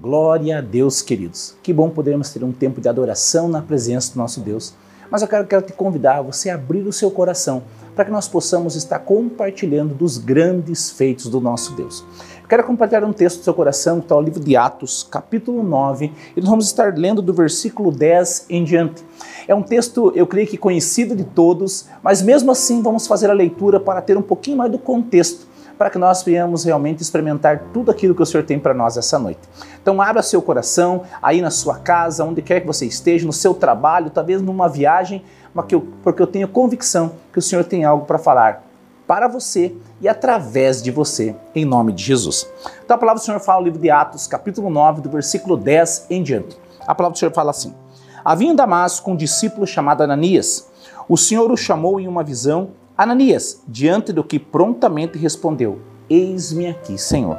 Glória 0.00 0.56
a 0.56 0.60
Deus, 0.62 1.02
queridos. 1.02 1.54
Que 1.62 1.74
bom 1.74 1.90
podermos 1.90 2.30
ter 2.30 2.42
um 2.42 2.52
tempo 2.52 2.80
de 2.80 2.88
adoração 2.88 3.50
na 3.50 3.60
presença 3.60 4.14
do 4.14 4.18
nosso 4.18 4.40
Deus. 4.40 4.72
Mas 5.10 5.20
eu 5.20 5.28
quero, 5.28 5.46
quero 5.46 5.60
te 5.60 5.74
convidar 5.74 6.16
a 6.16 6.22
você 6.22 6.48
abrir 6.48 6.86
o 6.86 6.92
seu 6.92 7.10
coração 7.10 7.62
para 7.94 8.06
que 8.06 8.10
nós 8.10 8.26
possamos 8.26 8.76
estar 8.76 9.00
compartilhando 9.00 9.94
dos 9.94 10.16
grandes 10.16 10.90
feitos 10.90 11.26
do 11.26 11.38
nosso 11.38 11.74
Deus. 11.74 12.02
Eu 12.42 12.48
quero 12.48 12.64
compartilhar 12.64 13.04
um 13.04 13.12
texto 13.12 13.40
do 13.40 13.44
seu 13.44 13.52
coração, 13.52 13.98
que 13.98 14.06
está 14.06 14.14
no 14.14 14.22
livro 14.22 14.40
de 14.40 14.56
Atos, 14.56 15.02
capítulo 15.02 15.62
9, 15.62 16.10
e 16.34 16.40
nós 16.40 16.48
vamos 16.48 16.64
estar 16.64 16.96
lendo 16.96 17.20
do 17.20 17.34
versículo 17.34 17.92
10 17.92 18.46
em 18.48 18.64
diante. 18.64 19.04
É 19.46 19.54
um 19.54 19.62
texto, 19.62 20.12
eu 20.16 20.26
creio 20.26 20.48
que 20.48 20.56
conhecido 20.56 21.14
de 21.14 21.24
todos, 21.24 21.90
mas 22.02 22.22
mesmo 22.22 22.50
assim 22.50 22.80
vamos 22.80 23.06
fazer 23.06 23.28
a 23.28 23.34
leitura 23.34 23.78
para 23.78 24.00
ter 24.00 24.16
um 24.16 24.22
pouquinho 24.22 24.56
mais 24.56 24.72
do 24.72 24.78
contexto 24.78 25.49
para 25.80 25.88
que 25.88 25.96
nós 25.96 26.22
venhamos 26.22 26.62
realmente 26.62 27.00
experimentar 27.00 27.68
tudo 27.72 27.90
aquilo 27.90 28.14
que 28.14 28.20
o 28.20 28.26
Senhor 28.26 28.44
tem 28.44 28.58
para 28.58 28.74
nós 28.74 28.98
essa 28.98 29.18
noite. 29.18 29.40
Então 29.80 30.02
abra 30.02 30.22
seu 30.22 30.42
coração 30.42 31.04
aí 31.22 31.40
na 31.40 31.50
sua 31.50 31.78
casa, 31.78 32.22
onde 32.22 32.42
quer 32.42 32.60
que 32.60 32.66
você 32.66 32.84
esteja, 32.84 33.26
no 33.26 33.32
seu 33.32 33.54
trabalho, 33.54 34.10
talvez 34.10 34.42
numa 34.42 34.68
viagem, 34.68 35.24
porque 35.54 36.22
eu 36.22 36.26
tenho 36.26 36.46
convicção 36.48 37.12
que 37.32 37.38
o 37.38 37.42
Senhor 37.42 37.64
tem 37.64 37.82
algo 37.82 38.04
para 38.04 38.18
falar 38.18 38.62
para 39.06 39.26
você 39.26 39.74
e 40.02 40.06
através 40.06 40.82
de 40.82 40.90
você, 40.90 41.34
em 41.54 41.64
nome 41.64 41.92
de 41.92 42.04
Jesus. 42.04 42.46
Então 42.84 42.96
a 42.96 43.00
palavra 43.00 43.18
do 43.18 43.24
Senhor 43.24 43.40
fala 43.40 43.60
no 43.60 43.64
livro 43.64 43.80
de 43.80 43.88
Atos, 43.88 44.26
capítulo 44.26 44.68
9, 44.68 45.00
do 45.00 45.08
versículo 45.08 45.56
10 45.56 46.08
em 46.10 46.22
diante. 46.22 46.58
A 46.82 46.94
palavra 46.94 47.14
do 47.14 47.18
Senhor 47.18 47.32
fala 47.32 47.52
assim: 47.52 47.74
Havia 48.22 48.50
em 48.50 48.54
Damasco 48.54 49.10
um 49.10 49.16
discípulo 49.16 49.66
chamado 49.66 50.02
Ananias. 50.02 50.68
O 51.08 51.16
Senhor 51.16 51.50
o 51.50 51.56
chamou 51.56 51.98
em 51.98 52.06
uma 52.06 52.22
visão 52.22 52.72
Ananias, 53.02 53.62
diante 53.66 54.12
do 54.12 54.22
que 54.22 54.38
prontamente 54.38 55.16
respondeu: 55.16 55.80
Eis-me 56.10 56.66
aqui, 56.66 56.98
Senhor. 56.98 57.38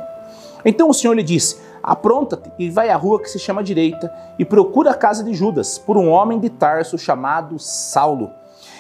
Então 0.65 0.89
o 0.89 0.93
Senhor 0.93 1.13
lhe 1.13 1.21
disse: 1.21 1.57
Apronta-te 1.83 2.51
e 2.57 2.67
vai 2.67 2.89
à 2.89 2.95
rua 2.95 3.21
que 3.21 3.29
se 3.29 3.37
chama 3.37 3.63
direita 3.63 4.11
e 4.39 4.43
procura 4.43 4.89
a 4.89 4.95
casa 4.95 5.23
de 5.23 5.35
Judas 5.35 5.77
por 5.77 5.97
um 5.97 6.09
homem 6.09 6.39
de 6.39 6.49
Tarso 6.49 6.97
chamado 6.97 7.59
Saulo. 7.59 8.31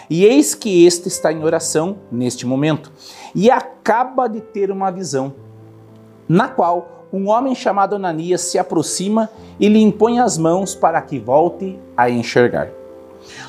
E 0.09 0.25
eis 0.25 0.55
que 0.55 0.83
este 0.83 1.07
está 1.07 1.31
em 1.31 1.43
oração 1.43 1.97
neste 2.11 2.47
momento 2.47 2.91
e 3.35 3.51
acaba 3.51 4.27
de 4.27 4.41
ter 4.41 4.71
uma 4.71 4.89
visão, 4.89 5.35
na 6.27 6.47
qual 6.47 7.05
um 7.13 7.29
homem 7.29 7.53
chamado 7.53 7.95
Ananias 7.95 8.41
se 8.41 8.57
aproxima 8.57 9.29
e 9.59 9.69
lhe 9.69 9.79
impõe 9.79 10.19
as 10.19 10.35
mãos 10.35 10.73
para 10.73 10.99
que 10.99 11.19
volte 11.19 11.79
a 11.95 12.09
enxergar. 12.09 12.80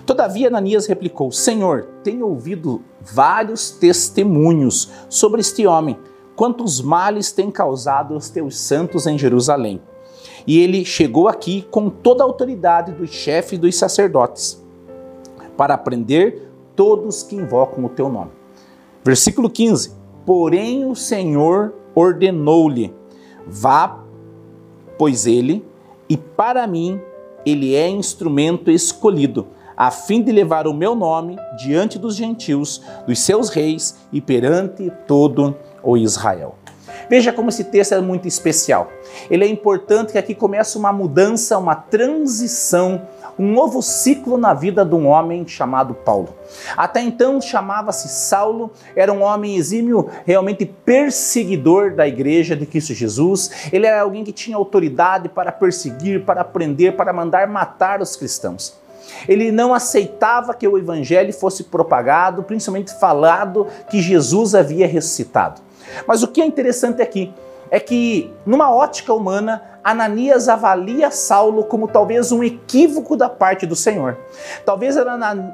Todavia, 0.05 0.49
Ananias 0.49 0.87
replicou: 0.87 1.31
Senhor, 1.31 1.89
tenho 2.03 2.27
ouvido 2.27 2.83
vários 3.01 3.71
testemunhos 3.71 4.91
sobre 5.09 5.41
este 5.41 5.67
homem, 5.67 5.99
quantos 6.37 6.81
males 6.81 7.33
tem 7.33 7.51
causado 7.51 8.17
os 8.17 8.31
teus 8.31 8.59
santos 8.59 9.07
em 9.07 9.19
Jerusalém. 9.19 9.81
E 10.47 10.59
ele 10.59 10.85
chegou 10.85 11.29
aqui 11.29 11.63
com 11.71 11.89
toda 11.89 12.23
a 12.23 12.27
autoridade 12.27 12.93
dos 12.93 13.11
chefes 13.11 13.59
dos 13.59 13.77
sacerdotes, 13.77 14.61
para 15.57 15.79
prender 15.79 16.51
todos 16.75 17.23
que 17.23 17.37
invocam 17.37 17.85
o 17.85 17.89
teu 17.89 18.09
nome. 18.09 18.31
Versículo 19.05 19.49
15: 19.49 19.93
Porém 20.27 20.85
o 20.85 20.95
Senhor 20.95 21.75
ordenou-lhe: 21.95 22.95
Vá, 23.47 24.05
pois 24.99 25.27
ele, 25.27 25.65
e 26.09 26.17
para 26.17 26.67
mim 26.67 27.01
ele 27.45 27.75
é 27.75 27.89
instrumento 27.89 28.71
escolhido 28.71 29.47
a 29.83 29.91
fim 29.91 30.23
de 30.23 30.31
levar 30.31 30.69
o 30.69 30.73
meu 30.73 30.95
nome 30.95 31.37
diante 31.57 31.99
dos 31.99 32.15
gentios, 32.15 32.81
dos 33.05 33.19
seus 33.19 33.49
reis 33.49 33.97
e 34.13 34.21
perante 34.21 34.93
todo 35.09 35.57
o 35.83 35.97
Israel. 35.97 36.55
Veja 37.11 37.33
como 37.33 37.49
esse 37.49 37.65
texto 37.65 37.93
é 37.93 38.01
muito 38.01 38.29
especial. 38.29 38.93
Ele 39.29 39.45
é 39.45 39.49
importante 39.49 40.13
que 40.13 40.19
aqui 40.19 40.37
começa 40.37 40.79
uma 40.79 40.93
mudança, 40.93 41.59
uma 41.59 41.75
transição, 41.75 43.03
um 43.37 43.53
novo 43.53 43.83
ciclo 43.83 44.39
na 44.39 44.55
vida 44.55 44.85
de 44.85 44.95
um 44.95 45.09
homem 45.09 45.45
chamado 45.49 45.95
Paulo. 45.95 46.29
Até 46.77 47.03
então 47.03 47.41
chamava-se 47.41 48.09
Saulo, 48.09 48.71
era 48.95 49.13
um 49.13 49.23
homem 49.23 49.57
exímio, 49.57 50.09
realmente 50.25 50.65
perseguidor 50.65 51.97
da 51.97 52.07
igreja 52.07 52.55
de 52.55 52.67
Cristo 52.67 52.95
Jesus. 52.95 53.51
Ele 53.73 53.89
era 53.89 54.03
alguém 54.03 54.23
que 54.23 54.33
tinha 54.33 54.57
autoridade 54.57 55.29
para 55.29 55.51
perseguir, 55.51 56.25
para 56.25 56.45
prender, 56.45 56.95
para 56.95 57.13
mandar 57.13 57.49
matar 57.49 58.01
os 58.01 58.15
cristãos. 58.15 58.81
Ele 59.29 59.53
não 59.53 59.75
aceitava 59.75 60.55
que 60.55 60.67
o 60.67 60.79
evangelho 60.79 61.33
fosse 61.33 61.65
propagado, 61.65 62.43
principalmente 62.43 62.99
falado 62.99 63.67
que 63.89 64.01
Jesus 64.01 64.55
havia 64.55 64.87
ressuscitado. 64.87 65.61
Mas 66.07 66.23
o 66.23 66.29
que 66.29 66.41
é 66.41 66.47
interessante 66.47 67.03
aqui 67.03 67.33
é 67.71 67.81
que, 67.81 68.31
numa 68.45 68.71
ótica 68.71 69.15
humana, 69.15 69.63
Ananias 69.83 70.49
avalia 70.49 71.11
Saulo 71.11 71.65
como 71.65 71.89
talvez 71.89 72.31
um 72.31 72.45
equívoco 72.45 73.17
da 73.17 73.29
parte 73.29 73.67
do 73.67 73.75
Senhor. 73.75 74.19
Talvez 74.65 74.95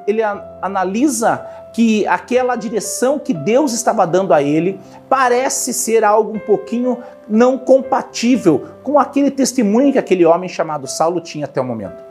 ele 0.07 0.23
analisa 0.61 1.47
que 1.73 2.07
aquela 2.09 2.57
direção 2.57 3.19
que 3.19 3.33
Deus 3.33 3.73
estava 3.73 4.05
dando 4.07 4.35
a 4.35 4.43
ele 4.43 4.81
parece 5.09 5.73
ser 5.73 6.03
algo 6.03 6.37
um 6.37 6.41
pouquinho 6.41 6.99
não 7.29 7.57
compatível 7.57 8.67
com 8.83 8.99
aquele 8.99 9.31
testemunho 9.31 9.93
que 9.93 9.99
aquele 9.99 10.27
homem 10.27 10.49
chamado 10.49 10.89
Saulo 10.89 11.21
tinha 11.21 11.45
até 11.45 11.61
o 11.61 11.65
momento. 11.65 12.08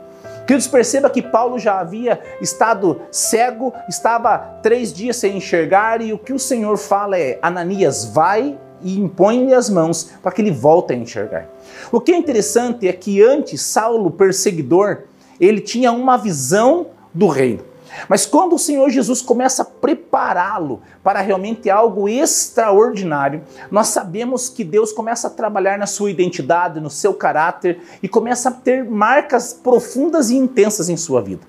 Queridos, 0.48 0.66
perceba 0.66 1.10
que 1.10 1.20
Paulo 1.20 1.58
já 1.58 1.78
havia 1.78 2.18
estado 2.40 3.02
cego, 3.10 3.70
estava 3.86 4.38
três 4.62 4.94
dias 4.94 5.16
sem 5.16 5.36
enxergar, 5.36 6.00
e 6.00 6.10
o 6.10 6.18
que 6.18 6.32
o 6.32 6.38
Senhor 6.38 6.78
fala 6.78 7.18
é: 7.18 7.38
Ananias, 7.42 8.06
vai 8.06 8.58
e 8.80 8.98
impõe-lhe 8.98 9.52
as 9.52 9.68
mãos 9.68 10.10
para 10.22 10.32
que 10.32 10.40
ele 10.40 10.50
volte 10.50 10.94
a 10.94 10.96
enxergar. 10.96 11.46
O 11.92 12.00
que 12.00 12.12
é 12.12 12.16
interessante 12.16 12.88
é 12.88 12.94
que 12.94 13.22
antes, 13.22 13.60
Saulo, 13.60 14.10
perseguidor, 14.10 15.02
ele 15.38 15.60
tinha 15.60 15.92
uma 15.92 16.16
visão 16.16 16.86
do 17.12 17.28
reino. 17.28 17.67
Mas 18.08 18.26
quando 18.26 18.54
o 18.54 18.58
Senhor 18.58 18.90
Jesus 18.90 19.22
começa 19.22 19.62
a 19.62 19.64
prepará-lo 19.64 20.82
para 21.02 21.20
realmente 21.20 21.70
algo 21.70 22.08
extraordinário, 22.08 23.42
nós 23.70 23.88
sabemos 23.88 24.48
que 24.48 24.64
Deus 24.64 24.92
começa 24.92 25.28
a 25.28 25.30
trabalhar 25.30 25.78
na 25.78 25.86
sua 25.86 26.10
identidade, 26.10 26.80
no 26.80 26.90
seu 26.90 27.14
caráter 27.14 27.80
e 28.02 28.08
começa 28.08 28.48
a 28.48 28.52
ter 28.52 28.84
marcas 28.84 29.52
profundas 29.52 30.30
e 30.30 30.36
intensas 30.36 30.88
em 30.88 30.96
sua 30.96 31.20
vida. 31.20 31.42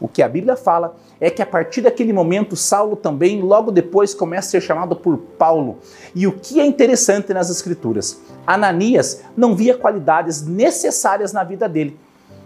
O 0.00 0.08
que 0.08 0.22
a 0.22 0.28
Bíblia 0.28 0.56
fala 0.56 0.96
é 1.20 1.30
que 1.30 1.40
a 1.40 1.46
partir 1.46 1.80
daquele 1.80 2.12
momento, 2.12 2.56
Saulo 2.56 2.96
também, 2.96 3.40
logo 3.40 3.70
depois, 3.70 4.12
começa 4.12 4.48
a 4.48 4.50
ser 4.50 4.60
chamado 4.60 4.96
por 4.96 5.16
Paulo. 5.16 5.78
E 6.14 6.26
o 6.26 6.32
que 6.32 6.60
é 6.60 6.66
interessante 6.66 7.32
nas 7.32 7.48
Escrituras, 7.48 8.20
Ananias 8.46 9.22
não 9.36 9.54
via 9.54 9.76
qualidades 9.76 10.42
necessárias 10.46 11.32
na 11.32 11.44
vida 11.44 11.68
dele 11.68 11.98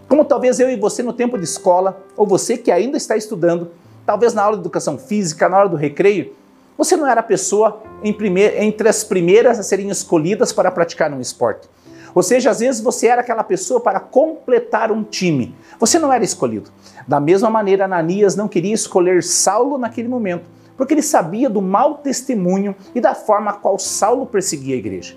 como 0.09 0.25
talvez 0.25 0.59
eu 0.59 0.69
e 0.69 0.75
você 0.75 1.03
no 1.03 1.13
tempo 1.13 1.37
de 1.37 1.43
escola, 1.43 2.03
ou 2.17 2.25
você 2.25 2.57
que 2.57 2.71
ainda 2.71 2.97
está 2.97 3.15
estudando, 3.15 3.71
talvez 4.07 4.33
na 4.33 4.41
aula 4.41 4.57
de 4.57 4.63
educação 4.63 4.97
física, 4.97 5.47
na 5.47 5.59
hora 5.59 5.69
do 5.69 5.77
recreio, 5.77 6.33
você 6.75 6.97
não 6.97 7.05
era 7.05 7.19
a 7.19 7.23
pessoa 7.23 7.83
entre 8.03 8.89
as 8.89 9.03
primeiras 9.03 9.59
a 9.59 9.63
serem 9.63 9.89
escolhidas 9.89 10.51
para 10.51 10.71
praticar 10.71 11.13
um 11.13 11.21
esporte. 11.21 11.69
Ou 12.15 12.23
seja, 12.23 12.49
às 12.49 12.59
vezes 12.59 12.81
você 12.81 13.07
era 13.07 13.21
aquela 13.21 13.43
pessoa 13.43 13.79
para 13.79 13.99
completar 13.99 14.91
um 14.91 15.03
time. 15.03 15.53
Você 15.79 15.99
não 15.99 16.11
era 16.11 16.23
escolhido. 16.23 16.71
Da 17.07 17.19
mesma 17.19 17.49
maneira, 17.49 17.85
Ananias 17.85 18.35
não 18.35 18.47
queria 18.47 18.73
escolher 18.73 19.21
Saulo 19.21 19.77
naquele 19.77 20.07
momento, 20.07 20.45
porque 20.75 20.93
ele 20.93 21.03
sabia 21.03 21.49
do 21.49 21.61
mau 21.61 21.95
testemunho 21.95 22.75
e 22.95 23.01
da 23.01 23.13
forma 23.13 23.51
a 23.51 23.53
qual 23.53 23.77
Saulo 23.77 24.25
perseguia 24.25 24.73
a 24.73 24.79
igreja. 24.79 25.15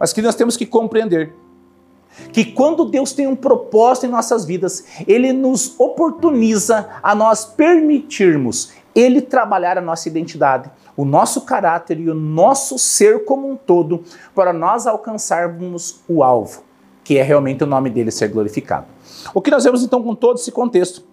Mas 0.00 0.12
que 0.12 0.20
nós 0.20 0.34
temos 0.34 0.56
que 0.56 0.66
compreender 0.66 1.32
que 2.32 2.44
quando 2.44 2.84
Deus 2.84 3.12
tem 3.12 3.26
um 3.26 3.36
propósito 3.36 4.06
em 4.06 4.10
nossas 4.10 4.44
vidas, 4.44 4.84
Ele 5.06 5.32
nos 5.32 5.78
oportuniza 5.78 6.88
a 7.02 7.14
nós 7.14 7.44
permitirmos 7.44 8.72
Ele 8.94 9.20
trabalhar 9.20 9.78
a 9.78 9.82
nossa 9.82 10.08
identidade, 10.08 10.70
o 10.96 11.04
nosso 11.04 11.42
caráter 11.42 11.98
e 11.98 12.10
o 12.10 12.14
nosso 12.14 12.78
ser 12.78 13.24
como 13.24 13.50
um 13.50 13.56
todo, 13.56 14.04
para 14.34 14.52
nós 14.52 14.86
alcançarmos 14.86 16.00
o 16.08 16.22
alvo, 16.22 16.62
que 17.02 17.18
é 17.18 17.22
realmente 17.22 17.64
o 17.64 17.66
nome 17.66 17.90
dele 17.90 18.10
ser 18.10 18.28
glorificado. 18.28 18.86
O 19.34 19.40
que 19.40 19.50
nós 19.50 19.64
vemos 19.64 19.82
então 19.82 20.02
com 20.02 20.14
todo 20.14 20.38
esse 20.38 20.52
contexto? 20.52 21.11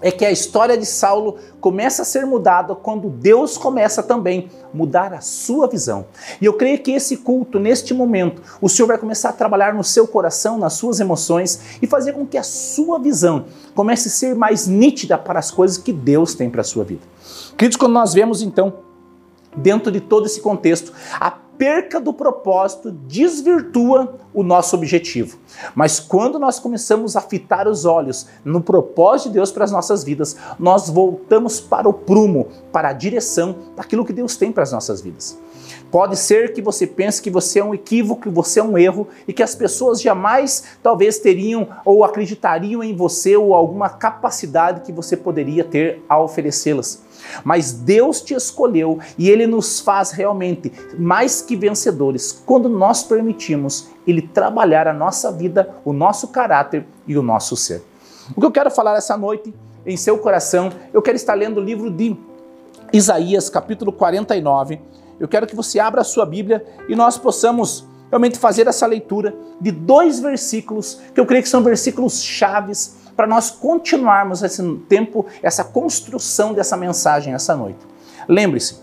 É 0.00 0.10
que 0.10 0.24
a 0.24 0.30
história 0.30 0.76
de 0.76 0.86
Saulo 0.86 1.36
começa 1.60 2.02
a 2.02 2.04
ser 2.04 2.24
mudada 2.24 2.74
quando 2.74 3.08
Deus 3.08 3.58
começa 3.58 4.02
também 4.02 4.48
a 4.62 4.76
mudar 4.76 5.12
a 5.12 5.20
sua 5.20 5.66
visão. 5.66 6.06
E 6.40 6.44
eu 6.44 6.52
creio 6.54 6.78
que 6.78 6.92
esse 6.92 7.18
culto, 7.18 7.58
neste 7.58 7.92
momento, 7.92 8.42
o 8.60 8.68
Senhor 8.68 8.86
vai 8.88 8.98
começar 8.98 9.30
a 9.30 9.32
trabalhar 9.32 9.74
no 9.74 9.82
seu 9.82 10.06
coração, 10.06 10.58
nas 10.58 10.74
suas 10.74 11.00
emoções 11.00 11.78
e 11.82 11.86
fazer 11.86 12.12
com 12.12 12.26
que 12.26 12.38
a 12.38 12.42
sua 12.42 12.98
visão 12.98 13.46
comece 13.74 14.08
a 14.08 14.10
ser 14.10 14.34
mais 14.34 14.66
nítida 14.66 15.18
para 15.18 15.38
as 15.38 15.50
coisas 15.50 15.78
que 15.78 15.92
Deus 15.92 16.34
tem 16.34 16.48
para 16.48 16.60
a 16.60 16.64
sua 16.64 16.84
vida. 16.84 17.02
Queridos, 17.56 17.76
quando 17.76 17.92
nós 17.92 18.14
vemos 18.14 18.42
então, 18.42 18.72
dentro 19.56 19.90
de 19.90 20.00
todo 20.00 20.26
esse 20.26 20.40
contexto, 20.40 20.92
a 21.18 21.30
perca 21.58 22.00
do 22.00 22.12
propósito 22.12 22.90
desvirtua 22.90 24.16
o 24.32 24.44
nosso 24.44 24.76
objetivo. 24.76 25.38
Mas 25.74 25.98
quando 25.98 26.38
nós 26.38 26.60
começamos 26.60 27.16
a 27.16 27.20
fitar 27.20 27.66
os 27.66 27.84
olhos 27.84 28.28
no 28.44 28.60
propósito 28.60 29.28
de 29.28 29.34
Deus 29.34 29.50
para 29.50 29.64
as 29.64 29.72
nossas 29.72 30.04
vidas, 30.04 30.36
nós 30.58 30.88
voltamos 30.88 31.60
para 31.60 31.88
o 31.88 31.92
prumo, 31.92 32.46
para 32.72 32.90
a 32.90 32.92
direção 32.92 33.56
daquilo 33.76 34.04
que 34.04 34.12
Deus 34.12 34.36
tem 34.36 34.52
para 34.52 34.62
as 34.62 34.72
nossas 34.72 35.00
vidas. 35.00 35.36
Pode 35.90 36.16
ser 36.16 36.52
que 36.52 36.62
você 36.62 36.86
pense 36.86 37.20
que 37.20 37.30
você 37.30 37.60
é 37.60 37.64
um 37.64 37.74
equívoco, 37.74 38.22
que 38.22 38.28
você 38.28 38.60
é 38.60 38.62
um 38.62 38.76
erro 38.76 39.08
e 39.26 39.32
que 39.32 39.42
as 39.42 39.54
pessoas 39.54 40.00
jamais 40.00 40.64
talvez 40.82 41.18
teriam 41.18 41.66
ou 41.84 42.04
acreditariam 42.04 42.82
em 42.82 42.94
você 42.94 43.36
ou 43.36 43.54
alguma 43.54 43.88
capacidade 43.88 44.82
que 44.82 44.92
você 44.92 45.16
poderia 45.16 45.64
ter 45.64 46.02
a 46.08 46.20
oferecê-las. 46.20 47.02
Mas 47.44 47.72
Deus 47.72 48.20
te 48.20 48.34
escolheu 48.34 48.98
e 49.16 49.28
Ele 49.28 49.46
nos 49.46 49.80
faz 49.80 50.10
realmente 50.10 50.72
mais 50.98 51.42
que 51.42 51.56
vencedores 51.56 52.42
quando 52.44 52.68
nós 52.68 53.02
permitimos 53.02 53.88
Ele 54.06 54.22
trabalhar 54.22 54.86
a 54.88 54.92
nossa 54.92 55.32
vida, 55.32 55.74
o 55.84 55.92
nosso 55.92 56.28
caráter 56.28 56.86
e 57.06 57.16
o 57.16 57.22
nosso 57.22 57.56
ser. 57.56 57.82
O 58.36 58.40
que 58.40 58.46
eu 58.46 58.52
quero 58.52 58.70
falar 58.70 58.96
essa 58.96 59.16
noite 59.16 59.54
em 59.86 59.96
seu 59.96 60.18
coração, 60.18 60.70
eu 60.92 61.00
quero 61.00 61.16
estar 61.16 61.34
lendo 61.34 61.58
o 61.58 61.64
livro 61.64 61.90
de 61.90 62.16
Isaías, 62.92 63.48
capítulo 63.48 63.92
49 63.92 64.80
eu 65.18 65.26
quero 65.26 65.46
que 65.46 65.56
você 65.56 65.78
abra 65.80 66.00
a 66.00 66.04
sua 66.04 66.24
Bíblia 66.24 66.64
e 66.88 66.94
nós 66.94 67.18
possamos 67.18 67.86
realmente 68.08 68.38
fazer 68.38 68.66
essa 68.66 68.86
leitura 68.86 69.34
de 69.60 69.70
dois 69.70 70.20
versículos 70.20 71.00
que 71.12 71.20
eu 71.20 71.26
creio 71.26 71.42
que 71.42 71.48
são 71.48 71.62
versículos 71.62 72.22
chaves 72.22 72.97
para 73.18 73.26
nós 73.26 73.50
continuarmos 73.50 74.44
esse 74.44 74.62
tempo, 74.88 75.26
essa 75.42 75.64
construção 75.64 76.54
dessa 76.54 76.76
mensagem 76.76 77.34
essa 77.34 77.56
noite. 77.56 77.80
Lembre-se, 78.28 78.76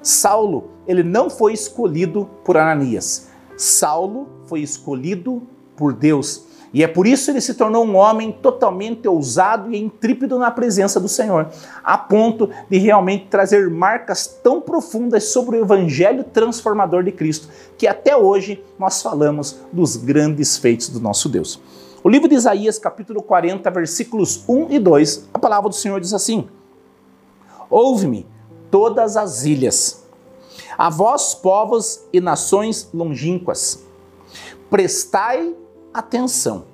Saulo, 0.00 0.70
ele 0.86 1.02
não 1.02 1.28
foi 1.28 1.52
escolhido 1.52 2.30
por 2.44 2.56
Ananias. 2.56 3.30
Saulo 3.56 4.28
foi 4.46 4.60
escolhido 4.60 5.42
por 5.74 5.92
Deus. 5.92 6.44
E 6.72 6.84
é 6.84 6.86
por 6.86 7.04
isso 7.04 7.32
ele 7.32 7.40
se 7.40 7.54
tornou 7.54 7.84
um 7.84 7.96
homem 7.96 8.30
totalmente 8.30 9.08
ousado 9.08 9.74
e 9.74 9.82
intrípido 9.82 10.38
na 10.38 10.52
presença 10.52 11.00
do 11.00 11.08
Senhor, 11.08 11.48
a 11.82 11.98
ponto 11.98 12.48
de 12.70 12.78
realmente 12.78 13.26
trazer 13.26 13.68
marcas 13.68 14.24
tão 14.40 14.60
profundas 14.60 15.32
sobre 15.32 15.56
o 15.56 15.62
evangelho 15.62 16.22
transformador 16.22 17.02
de 17.02 17.10
Cristo, 17.10 17.48
que 17.76 17.88
até 17.88 18.16
hoje 18.16 18.62
nós 18.78 19.02
falamos 19.02 19.58
dos 19.72 19.96
grandes 19.96 20.56
feitos 20.56 20.88
do 20.90 21.00
nosso 21.00 21.28
Deus. 21.28 21.60
O 22.02 22.08
livro 22.08 22.28
de 22.28 22.34
Isaías, 22.34 22.78
capítulo 22.78 23.22
40, 23.22 23.70
versículos 23.70 24.42
1 24.48 24.70
e 24.70 24.78
2, 24.78 25.28
a 25.34 25.38
palavra 25.38 25.68
do 25.68 25.74
Senhor 25.74 26.00
diz 26.00 26.14
assim: 26.14 26.48
Ouve-me, 27.68 28.26
todas 28.70 29.18
as 29.18 29.44
ilhas, 29.44 30.02
a 30.78 30.88
vós, 30.88 31.34
povos 31.34 32.00
e 32.10 32.18
nações 32.18 32.88
longínquas, 32.94 33.84
prestai 34.70 35.54
atenção. 35.92 36.64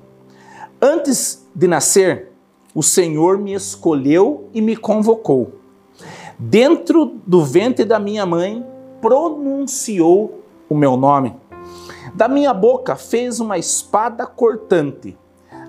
Antes 0.81 1.45
de 1.53 1.67
nascer, 1.67 2.31
o 2.73 2.83
Senhor 2.83 3.37
me 3.37 3.53
escolheu 3.53 4.49
e 4.55 4.63
me 4.63 4.77
convocou. 4.77 5.55
Dentro 6.39 7.19
do 7.27 7.45
ventre 7.45 7.85
da 7.85 7.99
minha 7.99 8.25
mãe, 8.25 8.65
pronunciou 9.01 10.45
o 10.69 10.75
meu 10.77 10.97
nome. 10.97 11.35
Da 12.17 12.29
minha 12.29 12.55
boca 12.55 12.97
fez 12.97 13.41
uma 13.41 13.59
espada 13.59 14.27
cortante. 14.27 15.15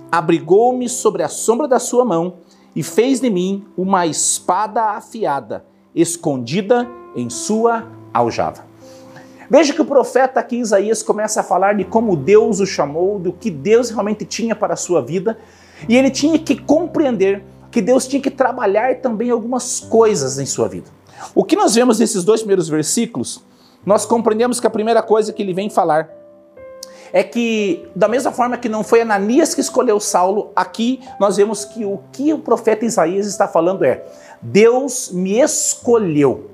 Abrigou-me 0.09 0.87
sobre 0.87 1.21
a 1.21 1.27
sombra 1.27 1.67
da 1.67 1.77
sua 1.77 2.05
mão 2.05 2.35
e 2.73 2.81
fez 2.81 3.19
de 3.19 3.29
mim 3.29 3.65
uma 3.75 4.07
espada 4.07 4.81
afiada, 4.91 5.65
escondida 5.93 6.87
em 7.17 7.29
sua 7.29 7.85
aljava. 8.13 8.65
Veja 9.49 9.73
que 9.73 9.81
o 9.81 9.85
profeta 9.85 10.39
aqui, 10.39 10.55
Isaías, 10.55 11.03
começa 11.03 11.41
a 11.41 11.43
falar 11.43 11.75
de 11.75 11.83
como 11.83 12.15
Deus 12.15 12.61
o 12.61 12.65
chamou, 12.65 13.19
do 13.19 13.33
que 13.33 13.51
Deus 13.51 13.89
realmente 13.89 14.23
tinha 14.23 14.55
para 14.55 14.75
a 14.75 14.77
sua 14.77 15.01
vida, 15.01 15.37
e 15.89 15.97
ele 15.97 16.09
tinha 16.09 16.39
que 16.39 16.55
compreender 16.55 17.43
que 17.69 17.81
Deus 17.81 18.07
tinha 18.07 18.21
que 18.21 18.31
trabalhar 18.31 19.01
também 19.01 19.31
algumas 19.31 19.81
coisas 19.81 20.39
em 20.39 20.45
sua 20.45 20.69
vida. 20.69 20.87
O 21.35 21.43
que 21.43 21.57
nós 21.57 21.75
vemos 21.75 21.99
nesses 21.99 22.23
dois 22.23 22.39
primeiros 22.39 22.69
versículos, 22.69 23.43
nós 23.85 24.05
compreendemos 24.05 24.61
que 24.61 24.67
a 24.67 24.69
primeira 24.69 25.03
coisa 25.03 25.33
que 25.33 25.41
ele 25.41 25.53
vem 25.53 25.69
falar 25.69 26.16
é 27.11 27.23
que, 27.23 27.87
da 27.95 28.07
mesma 28.07 28.31
forma 28.31 28.57
que 28.57 28.69
não 28.69 28.83
foi 28.83 29.01
Ananias 29.01 29.53
que 29.53 29.61
escolheu 29.61 29.99
Saulo, 29.99 30.51
aqui 30.55 31.01
nós 31.19 31.37
vemos 31.37 31.65
que 31.65 31.85
o 31.85 31.99
que 32.11 32.33
o 32.33 32.39
profeta 32.39 32.85
Isaías 32.85 33.27
está 33.27 33.47
falando 33.47 33.83
é: 33.83 34.05
Deus 34.41 35.11
me 35.11 35.39
escolheu. 35.39 36.51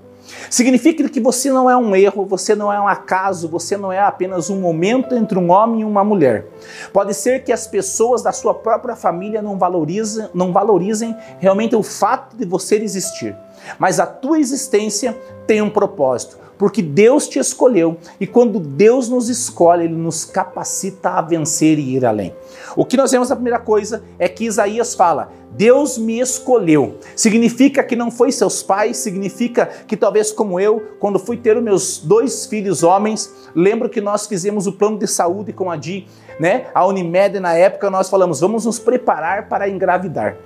Significa 0.49 1.07
que 1.09 1.19
você 1.19 1.51
não 1.51 1.69
é 1.69 1.75
um 1.75 1.95
erro, 1.95 2.25
você 2.25 2.55
não 2.55 2.71
é 2.71 2.79
um 2.79 2.87
acaso, 2.87 3.47
você 3.47 3.75
não 3.75 3.91
é 3.91 3.99
apenas 3.99 4.49
um 4.49 4.59
momento 4.59 5.15
entre 5.15 5.37
um 5.37 5.51
homem 5.51 5.81
e 5.81 5.85
uma 5.85 6.03
mulher. 6.03 6.47
Pode 6.91 7.13
ser 7.13 7.43
que 7.43 7.51
as 7.51 7.67
pessoas 7.67 8.21
da 8.21 8.31
sua 8.31 8.53
própria 8.53 8.95
família 8.95 9.41
não 9.41 9.57
valorizem, 9.57 10.29
não 10.33 10.51
valorizem 10.51 11.15
realmente 11.39 11.75
o 11.75 11.83
fato 11.83 12.37
de 12.37 12.45
você 12.45 12.75
existir, 12.77 13.35
mas 13.77 13.99
a 13.99 14.05
tua 14.05 14.39
existência 14.39 15.17
tem 15.45 15.61
um 15.61 15.69
propósito 15.69 16.43
porque 16.57 16.81
Deus 16.81 17.27
te 17.27 17.39
escolheu 17.39 17.97
e 18.19 18.27
quando 18.27 18.59
Deus 18.59 19.09
nos 19.09 19.27
escolhe, 19.27 19.85
Ele 19.85 19.95
nos 19.95 20.23
capacita 20.23 21.09
a 21.09 21.21
vencer 21.21 21.77
e 21.79 21.95
ir 21.95 22.05
além. 22.05 22.33
O 22.75 22.85
que 22.85 22.95
nós 22.97 23.11
vemos 23.11 23.31
a 23.31 23.35
primeira 23.35 23.59
coisa 23.59 24.03
é 24.17 24.29
que 24.29 24.45
Isaías 24.45 24.95
fala: 24.95 25.29
Deus 25.51 25.97
me 25.97 26.19
escolheu. 26.19 26.99
Significa 27.15 27.83
que 27.83 27.95
não 27.95 28.09
foi 28.09 28.31
seus 28.31 28.63
pais, 28.63 28.97
significa 28.97 29.65
que 29.65 29.97
talvez 29.97 30.31
como 30.31 30.59
eu, 30.59 30.81
quando 30.99 31.19
fui 31.19 31.37
ter 31.37 31.57
os 31.57 31.63
meus 31.63 31.97
dois 31.97 32.45
filhos 32.45 32.83
homens, 32.83 33.29
lembro 33.53 33.89
que 33.89 33.99
nós 33.99 34.27
fizemos 34.27 34.67
o 34.67 34.71
plano 34.71 34.97
de 34.97 35.07
saúde 35.07 35.51
com 35.51 35.69
a 35.69 35.75
Di, 35.75 36.07
né? 36.39 36.67
A 36.73 36.85
Unimed 36.85 37.39
na 37.39 37.53
época 37.55 37.89
nós 37.89 38.09
falamos: 38.09 38.39
vamos 38.39 38.65
nos 38.65 38.79
preparar 38.79 39.49
para 39.49 39.67
engravidar. 39.67 40.37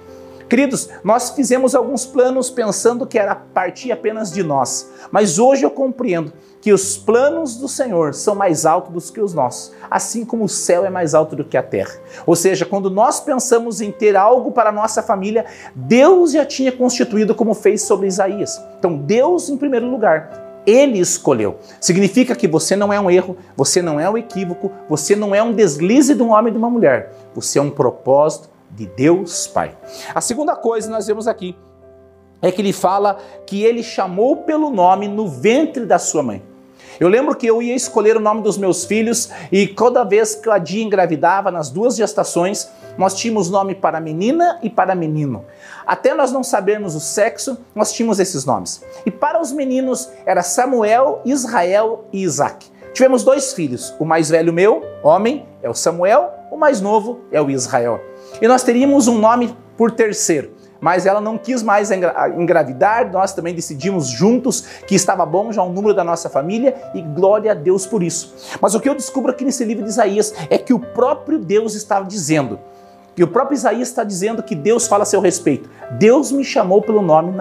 Queridos, 0.49 0.89
nós 1.03 1.31
fizemos 1.31 1.75
alguns 1.75 2.05
planos 2.05 2.49
pensando 2.49 3.05
que 3.05 3.19
era 3.19 3.35
partir 3.35 3.91
apenas 3.91 4.31
de 4.31 4.43
nós, 4.43 4.89
mas 5.11 5.37
hoje 5.37 5.63
eu 5.63 5.69
compreendo 5.69 6.31
que 6.61 6.71
os 6.71 6.97
planos 6.97 7.57
do 7.57 7.67
Senhor 7.67 8.13
são 8.13 8.33
mais 8.33 8.65
altos 8.65 8.93
do 8.93 9.13
que 9.13 9.19
os 9.19 9.33
nossos, 9.33 9.73
assim 9.91 10.23
como 10.23 10.45
o 10.45 10.49
céu 10.49 10.85
é 10.85 10.89
mais 10.89 11.13
alto 11.13 11.35
do 11.35 11.43
que 11.43 11.57
a 11.57 11.63
terra. 11.63 11.93
Ou 12.25 12.35
seja, 12.35 12.65
quando 12.65 12.89
nós 12.89 13.19
pensamos 13.19 13.81
em 13.81 13.91
ter 13.91 14.15
algo 14.15 14.51
para 14.51 14.69
a 14.69 14.73
nossa 14.73 15.03
família, 15.03 15.45
Deus 15.75 16.31
já 16.31 16.45
tinha 16.45 16.71
constituído 16.71 17.35
como 17.35 17.53
fez 17.53 17.81
sobre 17.81 18.07
Isaías. 18.07 18.61
Então, 18.79 18.97
Deus 18.97 19.49
em 19.49 19.57
primeiro 19.57 19.89
lugar, 19.89 20.63
ele 20.65 20.99
escolheu. 20.99 21.57
Significa 21.79 22.35
que 22.35 22.47
você 22.47 22.75
não 22.75 22.91
é 22.91 22.99
um 22.99 23.11
erro, 23.11 23.37
você 23.55 23.81
não 23.81 23.99
é 23.99 24.09
um 24.09 24.17
equívoco, 24.17 24.71
você 24.89 25.15
não 25.15 25.35
é 25.35 25.43
um 25.43 25.53
deslize 25.53 26.15
de 26.15 26.23
um 26.23 26.31
homem 26.31 26.49
e 26.49 26.51
de 26.51 26.57
uma 26.57 26.69
mulher. 26.69 27.13
Você 27.35 27.59
é 27.59 27.61
um 27.61 27.69
propósito 27.69 28.49
de 28.77 28.85
Deus 28.85 29.47
Pai. 29.47 29.75
A 30.13 30.21
segunda 30.21 30.55
coisa 30.55 30.87
que 30.87 30.93
nós 30.93 31.07
vemos 31.07 31.27
aqui 31.27 31.57
é 32.39 32.51
que 32.51 32.61
ele 32.61 32.71
fala 32.71 33.17
que 33.47 33.63
ele 33.63 33.81
chamou 33.81 34.37
pelo 34.37 34.69
nome 34.69 35.07
no 35.07 35.27
ventre 35.27 35.83
da 35.83 35.97
sua 35.97 36.21
mãe. 36.21 36.43
Eu 36.99 37.09
lembro 37.09 37.35
que 37.35 37.47
eu 37.47 37.61
ia 37.61 37.75
escolher 37.75 38.15
o 38.15 38.19
nome 38.19 38.41
dos 38.41 38.57
meus 38.57 38.85
filhos 38.85 39.29
e 39.51 39.67
toda 39.67 40.03
vez 40.03 40.35
que 40.35 40.49
a 40.49 40.59
Dia 40.59 40.83
engravidava, 40.83 41.51
nas 41.51 41.69
duas 41.69 41.95
gestações, 41.95 42.69
nós 42.97 43.15
tínhamos 43.15 43.49
nome 43.49 43.73
para 43.73 43.99
menina 43.99 44.59
e 44.61 44.69
para 44.69 44.95
menino. 44.95 45.43
Até 45.85 46.13
nós 46.13 46.31
não 46.31 46.43
sabermos 46.43 46.95
o 46.95 46.99
sexo, 46.99 47.57
nós 47.73 47.91
tínhamos 47.93 48.19
esses 48.19 48.45
nomes. 48.45 48.83
E 49.05 49.11
para 49.11 49.41
os 49.41 49.51
meninos 49.51 50.09
era 50.25 50.43
Samuel, 50.43 51.21
Israel 51.25 52.05
e 52.13 52.23
Isaac. 52.23 52.67
Tivemos 52.93 53.23
dois 53.23 53.53
filhos, 53.53 53.93
o 53.99 54.05
mais 54.05 54.29
velho 54.29 54.51
meu, 54.51 54.83
homem, 55.03 55.45
é 55.61 55.69
o 55.69 55.73
Samuel, 55.73 56.31
o 56.51 56.57
mais 56.57 56.81
novo 56.81 57.21
é 57.31 57.39
o 57.39 57.49
Israel. 57.49 58.01
E 58.41 58.47
nós 58.47 58.63
teríamos 58.63 59.07
um 59.07 59.17
nome 59.17 59.55
por 59.77 59.91
terceiro, 59.91 60.51
mas 60.79 61.05
ela 61.05 61.19
não 61.19 61.37
quis 61.37 61.63
mais 61.63 61.89
engravidar, 61.91 63.11
nós 63.11 63.33
também 63.33 63.53
decidimos 63.53 64.07
juntos 64.07 64.61
que 64.85 64.95
estava 64.95 65.25
bom 65.25 65.51
já 65.51 65.63
o 65.63 65.71
número 65.71 65.93
da 65.93 66.03
nossa 66.03 66.29
família 66.29 66.75
e 66.93 67.01
glória 67.01 67.51
a 67.51 67.55
Deus 67.55 67.85
por 67.85 68.03
isso. 68.03 68.33
Mas 68.61 68.75
o 68.75 68.79
que 68.79 68.87
eu 68.87 68.95
descubro 68.95 69.31
aqui 69.31 69.43
nesse 69.43 69.63
livro 69.63 69.83
de 69.83 69.89
Isaías 69.89 70.33
é 70.49 70.57
que 70.57 70.73
o 70.73 70.79
próprio 70.79 71.39
Deus 71.39 71.73
estava 71.75 72.05
dizendo, 72.05 72.59
e 73.17 73.23
o 73.23 73.27
próprio 73.27 73.55
Isaías 73.55 73.87
está 73.87 74.03
dizendo 74.03 74.43
que 74.43 74.53
Deus 74.53 74.87
fala 74.87 75.01
a 75.01 75.05
seu 75.05 75.19
respeito. 75.19 75.67
Deus 75.93 76.31
me 76.31 76.43
chamou 76.43 76.81
pelo 76.83 77.01
nome 77.01 77.31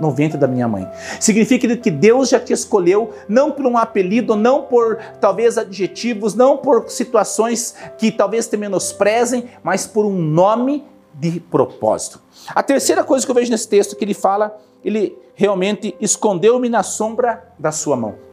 no 0.00 0.10
ventre 0.10 0.38
da 0.38 0.46
minha 0.46 0.68
mãe. 0.68 0.86
Significa 1.18 1.74
que 1.76 1.90
Deus 1.90 2.28
já 2.28 2.38
te 2.38 2.52
escolheu 2.52 3.14
não 3.26 3.50
por 3.50 3.64
um 3.64 3.78
apelido, 3.78 4.36
não 4.36 4.62
por 4.62 4.98
talvez 5.18 5.56
adjetivos, 5.56 6.34
não 6.34 6.58
por 6.58 6.90
situações 6.90 7.74
que 7.96 8.12
talvez 8.12 8.46
te 8.46 8.58
menosprezem, 8.58 9.46
mas 9.62 9.86
por 9.86 10.04
um 10.04 10.16
nome 10.18 10.84
de 11.14 11.40
propósito. 11.40 12.20
A 12.54 12.62
terceira 12.62 13.02
coisa 13.02 13.24
que 13.24 13.30
eu 13.30 13.34
vejo 13.34 13.50
nesse 13.50 13.68
texto 13.68 13.96
que 13.96 14.04
ele 14.04 14.12
fala, 14.12 14.58
ele 14.84 15.16
realmente 15.34 15.96
escondeu-me 15.98 16.68
na 16.68 16.82
sombra 16.82 17.42
da 17.58 17.72
sua 17.72 17.96
mão. 17.96 18.26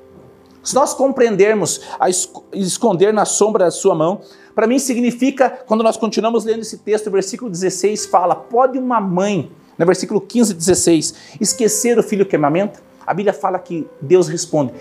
Se 0.61 0.75
nós 0.75 0.93
compreendermos 0.93 1.81
a 1.99 2.07
esconder 2.53 3.13
na 3.13 3.25
sombra 3.25 3.65
da 3.65 3.71
sua 3.71 3.93
mão, 3.93 4.21
para 4.55 4.67
mim 4.67 4.79
significa, 4.79 5.49
quando 5.49 5.83
nós 5.83 5.97
continuamos 5.97 6.45
lendo 6.45 6.61
esse 6.61 6.77
texto, 6.77 7.07
o 7.07 7.11
versículo 7.11 7.49
16 7.49 8.05
fala: 8.05 8.35
Pode 8.35 8.77
uma 8.77 9.01
mãe, 9.01 9.51
no 9.77 9.85
versículo 9.85 10.21
15 10.21 10.51
e 10.51 10.55
16, 10.55 11.15
esquecer 11.41 11.97
o 11.97 12.03
filho 12.03 12.25
que 12.25 12.35
amamenta? 12.35 12.79
A 13.05 13.13
Bíblia 13.13 13.33
fala 13.33 13.57
que 13.59 13.87
Deus 14.01 14.27
responde: 14.27 14.73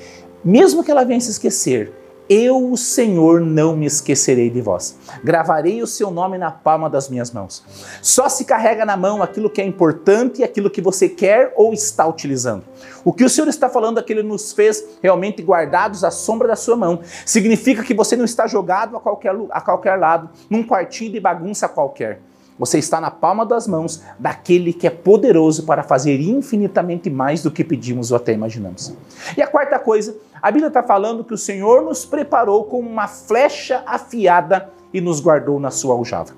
mesmo 0.44 0.84
que 0.84 0.90
ela 0.90 1.04
venha 1.04 1.20
se 1.20 1.30
esquecer, 1.30 1.92
eu, 2.32 2.72
o 2.72 2.78
Senhor, 2.78 3.42
não 3.42 3.76
me 3.76 3.84
esquecerei 3.84 4.48
de 4.48 4.62
vós. 4.62 4.96
Gravarei 5.22 5.82
o 5.82 5.86
seu 5.86 6.10
nome 6.10 6.38
na 6.38 6.50
palma 6.50 6.88
das 6.88 7.10
minhas 7.10 7.30
mãos. 7.30 7.62
Só 8.00 8.26
se 8.26 8.46
carrega 8.46 8.86
na 8.86 8.96
mão 8.96 9.22
aquilo 9.22 9.50
que 9.50 9.60
é 9.60 9.66
importante 9.66 10.40
e 10.40 10.44
aquilo 10.44 10.70
que 10.70 10.80
você 10.80 11.10
quer 11.10 11.52
ou 11.56 11.74
está 11.74 12.06
utilizando. 12.06 12.64
O 13.04 13.12
que 13.12 13.22
o 13.22 13.28
Senhor 13.28 13.48
está 13.48 13.68
falando 13.68 14.00
é 14.00 14.02
que 14.02 14.14
Ele 14.14 14.22
nos 14.22 14.50
fez 14.52 14.82
realmente 15.02 15.42
guardados 15.42 16.04
à 16.04 16.10
sombra 16.10 16.48
da 16.48 16.56
sua 16.56 16.74
mão. 16.74 17.00
Significa 17.26 17.82
que 17.82 17.92
você 17.92 18.16
não 18.16 18.24
está 18.24 18.46
jogado 18.46 18.96
a 18.96 19.00
qualquer, 19.00 19.34
a 19.50 19.60
qualquer 19.60 19.96
lado, 19.96 20.30
num 20.48 20.66
quartinho 20.66 21.12
de 21.12 21.20
bagunça 21.20 21.68
qualquer. 21.68 22.20
Você 22.62 22.78
está 22.78 23.00
na 23.00 23.10
palma 23.10 23.44
das 23.44 23.66
mãos 23.66 24.00
daquele 24.20 24.72
que 24.72 24.86
é 24.86 24.90
poderoso 24.90 25.64
para 25.64 25.82
fazer 25.82 26.20
infinitamente 26.20 27.10
mais 27.10 27.42
do 27.42 27.50
que 27.50 27.64
pedimos 27.64 28.12
ou 28.12 28.16
até 28.16 28.32
imaginamos. 28.32 28.94
E 29.36 29.42
a 29.42 29.48
quarta 29.48 29.80
coisa, 29.80 30.16
a 30.40 30.48
Bíblia 30.48 30.68
está 30.68 30.80
falando 30.80 31.24
que 31.24 31.34
o 31.34 31.38
Senhor 31.38 31.82
nos 31.82 32.04
preparou 32.04 32.62
com 32.66 32.78
uma 32.78 33.08
flecha 33.08 33.82
afiada 33.84 34.70
e 34.94 35.00
nos 35.00 35.18
guardou 35.18 35.58
na 35.58 35.72
sua 35.72 35.96
aljava. 35.96 36.34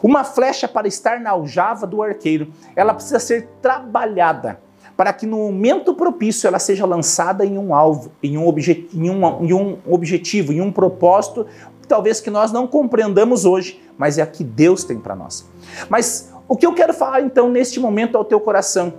Uma 0.00 0.22
flecha 0.22 0.68
para 0.68 0.86
estar 0.86 1.18
na 1.18 1.30
aljava 1.30 1.88
do 1.88 2.04
arqueiro, 2.04 2.52
ela 2.76 2.94
precisa 2.94 3.18
ser 3.18 3.48
trabalhada 3.60 4.60
para 4.96 5.12
que 5.12 5.26
no 5.26 5.38
momento 5.38 5.94
propício 5.94 6.46
ela 6.46 6.58
seja 6.58 6.86
lançada 6.86 7.44
em 7.44 7.58
um 7.58 7.74
alvo, 7.74 8.12
em 8.22 8.38
um, 8.38 8.46
obje 8.46 8.88
em 8.94 9.10
um, 9.10 9.44
em 9.44 9.52
um 9.52 9.76
objetivo, 9.86 10.52
em 10.52 10.60
um 10.60 10.70
propósito, 10.70 11.46
talvez 11.86 12.20
que 12.20 12.30
nós 12.30 12.52
não 12.52 12.66
compreendamos 12.66 13.44
hoje, 13.44 13.80
mas 13.96 14.18
é 14.18 14.22
a 14.22 14.26
que 14.26 14.42
Deus 14.42 14.84
tem 14.84 14.98
para 14.98 15.14
nós. 15.14 15.44
Mas 15.88 16.32
o 16.48 16.56
que 16.56 16.66
eu 16.66 16.74
quero 16.74 16.92
falar 16.92 17.20
então 17.20 17.48
neste 17.48 17.80
momento 17.80 18.16
ao 18.16 18.24
teu 18.24 18.40
coração 18.40 18.94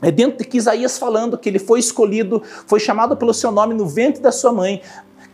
é 0.00 0.10
dentro 0.10 0.38
de 0.38 0.44
que 0.44 0.58
Isaías 0.58 0.98
falando 0.98 1.38
que 1.38 1.48
ele 1.48 1.58
foi 1.58 1.78
escolhido, 1.78 2.42
foi 2.66 2.80
chamado 2.80 3.16
pelo 3.16 3.32
seu 3.32 3.52
nome 3.52 3.72
no 3.72 3.86
ventre 3.86 4.20
da 4.20 4.32
sua 4.32 4.52
mãe, 4.52 4.82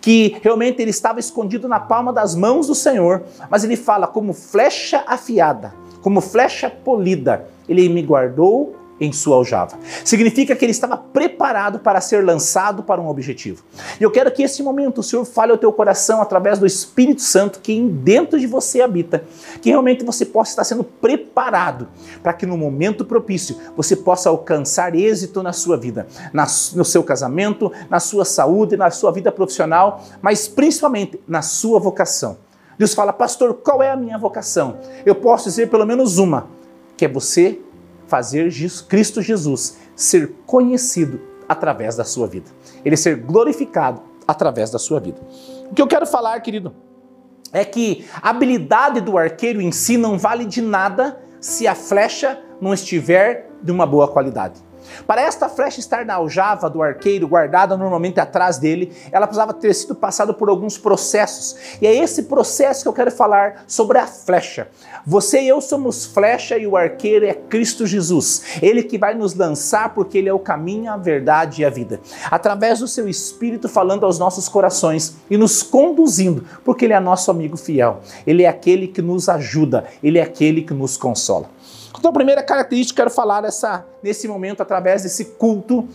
que 0.00 0.36
realmente 0.42 0.80
ele 0.80 0.90
estava 0.90 1.18
escondido 1.18 1.66
na 1.66 1.80
palma 1.80 2.12
das 2.12 2.34
mãos 2.34 2.66
do 2.66 2.74
Senhor, 2.74 3.22
mas 3.50 3.64
ele 3.64 3.76
fala 3.76 4.06
como 4.06 4.32
flecha 4.32 5.02
afiada, 5.06 5.74
como 6.02 6.20
flecha 6.20 6.70
polida, 6.70 7.46
ele 7.68 7.88
me 7.88 8.02
guardou 8.02 8.76
em 9.00 9.12
sua 9.12 9.36
aljava. 9.36 9.78
Significa 10.04 10.54
que 10.56 10.64
ele 10.64 10.72
estava 10.72 10.96
preparado 10.96 11.78
para 11.78 12.00
ser 12.00 12.24
lançado 12.24 12.82
para 12.82 13.00
um 13.00 13.08
objetivo. 13.08 13.62
E 14.00 14.02
eu 14.02 14.10
quero 14.10 14.30
que 14.30 14.42
esse 14.42 14.62
momento 14.62 14.98
o 14.98 15.02
Senhor 15.02 15.24
fale 15.24 15.52
ao 15.52 15.58
teu 15.58 15.72
coração 15.72 16.20
através 16.20 16.58
do 16.58 16.66
Espírito 16.66 17.22
Santo 17.22 17.60
que 17.60 17.80
dentro 17.80 18.38
de 18.38 18.46
você 18.46 18.80
habita, 18.80 19.24
que 19.62 19.70
realmente 19.70 20.04
você 20.04 20.24
possa 20.24 20.52
estar 20.52 20.64
sendo 20.64 20.84
preparado 20.84 21.88
para 22.22 22.32
que 22.32 22.46
no 22.46 22.56
momento 22.56 23.04
propício 23.04 23.56
você 23.76 23.94
possa 23.94 24.28
alcançar 24.28 24.94
êxito 24.94 25.42
na 25.42 25.52
sua 25.52 25.76
vida, 25.76 26.06
no 26.74 26.84
seu 26.84 27.02
casamento, 27.02 27.72
na 27.88 28.00
sua 28.00 28.24
saúde, 28.24 28.76
na 28.76 28.90
sua 28.90 29.12
vida 29.12 29.30
profissional, 29.30 30.02
mas 30.20 30.48
principalmente 30.48 31.20
na 31.26 31.42
sua 31.42 31.78
vocação. 31.78 32.38
Deus 32.78 32.94
fala, 32.94 33.12
pastor, 33.12 33.54
qual 33.54 33.82
é 33.82 33.90
a 33.90 33.96
minha 33.96 34.16
vocação? 34.16 34.78
Eu 35.04 35.16
posso 35.16 35.48
dizer 35.48 35.68
pelo 35.68 35.84
menos 35.84 36.18
uma, 36.18 36.46
que 36.96 37.04
é 37.04 37.08
você 37.08 37.58
fazer 38.08 38.50
Cristo 38.88 39.22
Jesus 39.22 39.78
ser 39.94 40.34
conhecido 40.46 41.20
através 41.48 41.96
da 41.96 42.04
sua 42.04 42.26
vida. 42.26 42.50
Ele 42.84 42.96
ser 42.96 43.16
glorificado 43.16 44.02
através 44.26 44.70
da 44.70 44.78
sua 44.78 44.98
vida. 44.98 45.20
O 45.70 45.74
que 45.74 45.80
eu 45.80 45.86
quero 45.86 46.06
falar, 46.06 46.40
querido, 46.40 46.74
é 47.52 47.64
que 47.64 48.06
a 48.20 48.30
habilidade 48.30 49.00
do 49.00 49.16
arqueiro 49.16 49.60
em 49.60 49.72
si 49.72 49.96
não 49.96 50.18
vale 50.18 50.44
de 50.44 50.60
nada 50.60 51.20
se 51.40 51.66
a 51.66 51.74
flecha 51.74 52.42
não 52.60 52.74
estiver 52.74 53.50
de 53.62 53.72
uma 53.72 53.86
boa 53.86 54.08
qualidade. 54.08 54.60
Para 55.06 55.22
esta 55.22 55.48
flecha 55.48 55.80
estar 55.80 56.04
na 56.04 56.14
aljava 56.14 56.68
do 56.68 56.82
arqueiro, 56.82 57.28
guardada 57.28 57.76
normalmente 57.76 58.20
atrás 58.20 58.58
dele, 58.58 58.92
ela 59.10 59.26
precisava 59.26 59.52
ter 59.54 59.74
sido 59.74 59.94
passada 59.94 60.32
por 60.32 60.48
alguns 60.48 60.78
processos. 60.78 61.56
E 61.80 61.86
é 61.86 61.94
esse 61.94 62.24
processo 62.24 62.82
que 62.82 62.88
eu 62.88 62.92
quero 62.92 63.10
falar 63.10 63.64
sobre 63.66 63.98
a 63.98 64.06
flecha. 64.06 64.68
Você 65.06 65.40
e 65.42 65.48
eu 65.48 65.60
somos 65.60 66.04
flecha 66.04 66.58
e 66.58 66.66
o 66.66 66.76
arqueiro 66.76 67.24
é 67.24 67.32
Cristo 67.32 67.86
Jesus. 67.86 68.58
Ele 68.60 68.82
que 68.82 68.98
vai 68.98 69.14
nos 69.14 69.34
lançar 69.34 69.94
porque 69.94 70.18
ele 70.18 70.28
é 70.28 70.32
o 70.32 70.38
caminho, 70.38 70.92
a 70.92 70.96
verdade 70.96 71.62
e 71.62 71.64
a 71.64 71.70
vida. 71.70 72.00
Através 72.30 72.80
do 72.80 72.88
seu 72.88 73.08
espírito 73.08 73.68
falando 73.68 74.04
aos 74.04 74.18
nossos 74.18 74.48
corações 74.48 75.16
e 75.30 75.36
nos 75.36 75.62
conduzindo, 75.62 76.44
porque 76.64 76.84
ele 76.84 76.92
é 76.92 77.00
nosso 77.00 77.30
amigo 77.30 77.56
fiel. 77.56 78.00
Ele 78.26 78.42
é 78.42 78.48
aquele 78.48 78.86
que 78.86 79.00
nos 79.00 79.28
ajuda, 79.28 79.84
ele 80.02 80.18
é 80.18 80.22
aquele 80.22 80.62
que 80.62 80.74
nos 80.74 80.96
consola. 80.96 81.48
Então, 81.96 82.10
a 82.10 82.14
primeira 82.14 82.42
característica 82.42 82.96
que 82.96 83.00
eu 83.00 83.04
quero 83.06 83.14
falar 83.14 83.42
nesse 84.02 84.28
momento, 84.28 84.62
através 84.62 85.02
desse 85.02 85.24
culto, 85.24 85.88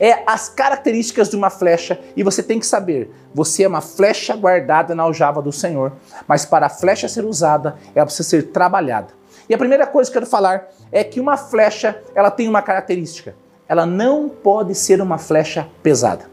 é 0.00 0.22
as 0.26 0.48
características 0.48 1.28
de 1.28 1.36
uma 1.36 1.50
flecha 1.50 2.00
e 2.16 2.22
você 2.22 2.42
tem 2.42 2.58
que 2.58 2.66
saber, 2.66 3.10
você 3.34 3.64
é 3.64 3.68
uma 3.68 3.80
flecha 3.80 4.34
guardada 4.34 4.94
na 4.94 5.02
aljava 5.02 5.42
do 5.42 5.52
Senhor, 5.52 5.92
mas 6.26 6.44
para 6.44 6.66
a 6.66 6.70
flecha 6.70 7.08
ser 7.08 7.24
usada, 7.24 7.76
ela 7.94 8.06
precisa 8.06 8.28
ser 8.28 8.42
trabalhada. 8.50 9.08
E 9.48 9.54
a 9.54 9.58
primeira 9.58 9.86
coisa 9.86 10.10
que 10.10 10.16
eu 10.16 10.22
quero 10.22 10.30
falar 10.30 10.68
é 10.90 11.04
que 11.04 11.20
uma 11.20 11.36
flecha, 11.36 12.00
ela 12.14 12.30
tem 12.30 12.48
uma 12.48 12.62
característica. 12.62 13.34
Ela 13.68 13.84
não 13.84 14.28
pode 14.28 14.74
ser 14.74 15.00
uma 15.00 15.18
flecha 15.18 15.68
pesada. 15.82 16.24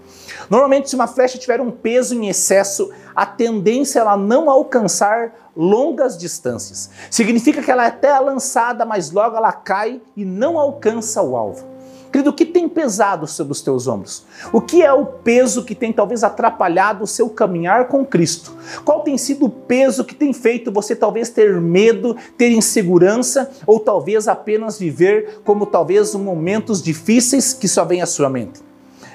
Normalmente, 0.50 0.89
se 0.89 0.95
uma 0.95 1.07
flecha 1.07 1.38
tiver 1.38 1.61
um 1.61 1.71
peso 1.71 2.15
em 2.15 2.27
excesso, 2.27 2.91
a 3.15 3.25
tendência 3.25 4.00
é 4.00 4.01
ela 4.01 4.17
não 4.17 4.50
alcançar 4.50 5.33
longas 5.55 6.17
distâncias. 6.17 6.89
Significa 7.09 7.61
que 7.61 7.71
ela 7.71 7.85
é 7.85 7.88
até 7.88 8.17
lançada, 8.19 8.85
mas 8.85 9.11
logo 9.11 9.35
ela 9.35 9.51
cai 9.51 10.01
e 10.15 10.23
não 10.23 10.57
alcança 10.57 11.21
o 11.21 11.35
alvo. 11.35 11.71
Querido, 12.11 12.31
o 12.31 12.33
que 12.33 12.45
tem 12.45 12.67
pesado 12.67 13.25
sobre 13.25 13.53
os 13.53 13.61
teus 13.61 13.88
ombros? 13.88 14.25
O 14.51 14.59
que 14.59 14.83
é 14.83 14.91
o 14.91 15.05
peso 15.05 15.63
que 15.63 15.73
tem 15.73 15.93
talvez 15.93 16.25
atrapalhado 16.25 17.05
o 17.05 17.07
seu 17.07 17.29
caminhar 17.29 17.88
com 17.88 18.05
Cristo? 18.05 18.53
Qual 18.83 19.00
tem 19.00 19.17
sido 19.17 19.45
o 19.45 19.50
peso 19.50 20.03
que 20.03 20.13
tem 20.13 20.33
feito 20.33 20.73
você 20.73 20.93
talvez 20.93 21.29
ter 21.29 21.61
medo, 21.61 22.17
ter 22.38 22.51
insegurança 22.51 23.50
ou 23.65 23.79
talvez 23.79 24.27
apenas 24.27 24.77
viver 24.77 25.39
como 25.45 25.65
talvez 25.65 26.13
momentos 26.13 26.81
difíceis 26.81 27.53
que 27.53 27.67
só 27.67 27.85
vem 27.85 28.01
à 28.01 28.05
sua 28.05 28.29
mente? 28.29 28.70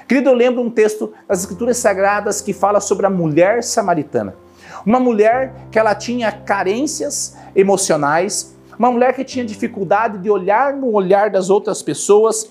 Querido, 0.07 0.29
eu 0.29 0.33
lembro 0.33 0.61
um 0.61 0.69
texto 0.69 1.13
das 1.27 1.41
Escrituras 1.41 1.77
Sagradas 1.77 2.39
que 2.39 2.53
fala 2.53 2.79
sobre 2.79 3.05
a 3.05 3.09
mulher 3.09 3.61
samaritana. 3.61 4.35
Uma 4.85 5.01
mulher 5.01 5.53
que 5.69 5.77
ela 5.77 5.93
tinha 5.93 6.31
carências 6.31 7.35
emocionais, 7.53 8.55
uma 8.79 8.89
mulher 8.89 9.13
que 9.13 9.25
tinha 9.25 9.43
dificuldade 9.43 10.19
de 10.19 10.29
olhar 10.29 10.73
no 10.73 10.93
olhar 10.93 11.29
das 11.29 11.49
outras 11.49 11.81
pessoas, 11.81 12.49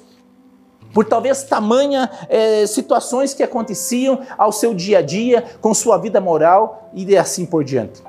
por 0.93 1.07
talvez 1.07 1.45
tamanha 1.45 2.11
é, 2.29 2.67
situações 2.67 3.33
que 3.33 3.43
aconteciam 3.43 4.21
ao 4.37 4.53
seu 4.53 4.75
dia 4.75 4.99
a 4.99 5.03
dia, 5.03 5.43
com 5.61 5.73
sua 5.73 5.97
vida 5.97 6.21
moral 6.21 6.91
e 6.93 7.17
assim 7.17 7.47
por 7.47 7.65
diante. 7.65 8.03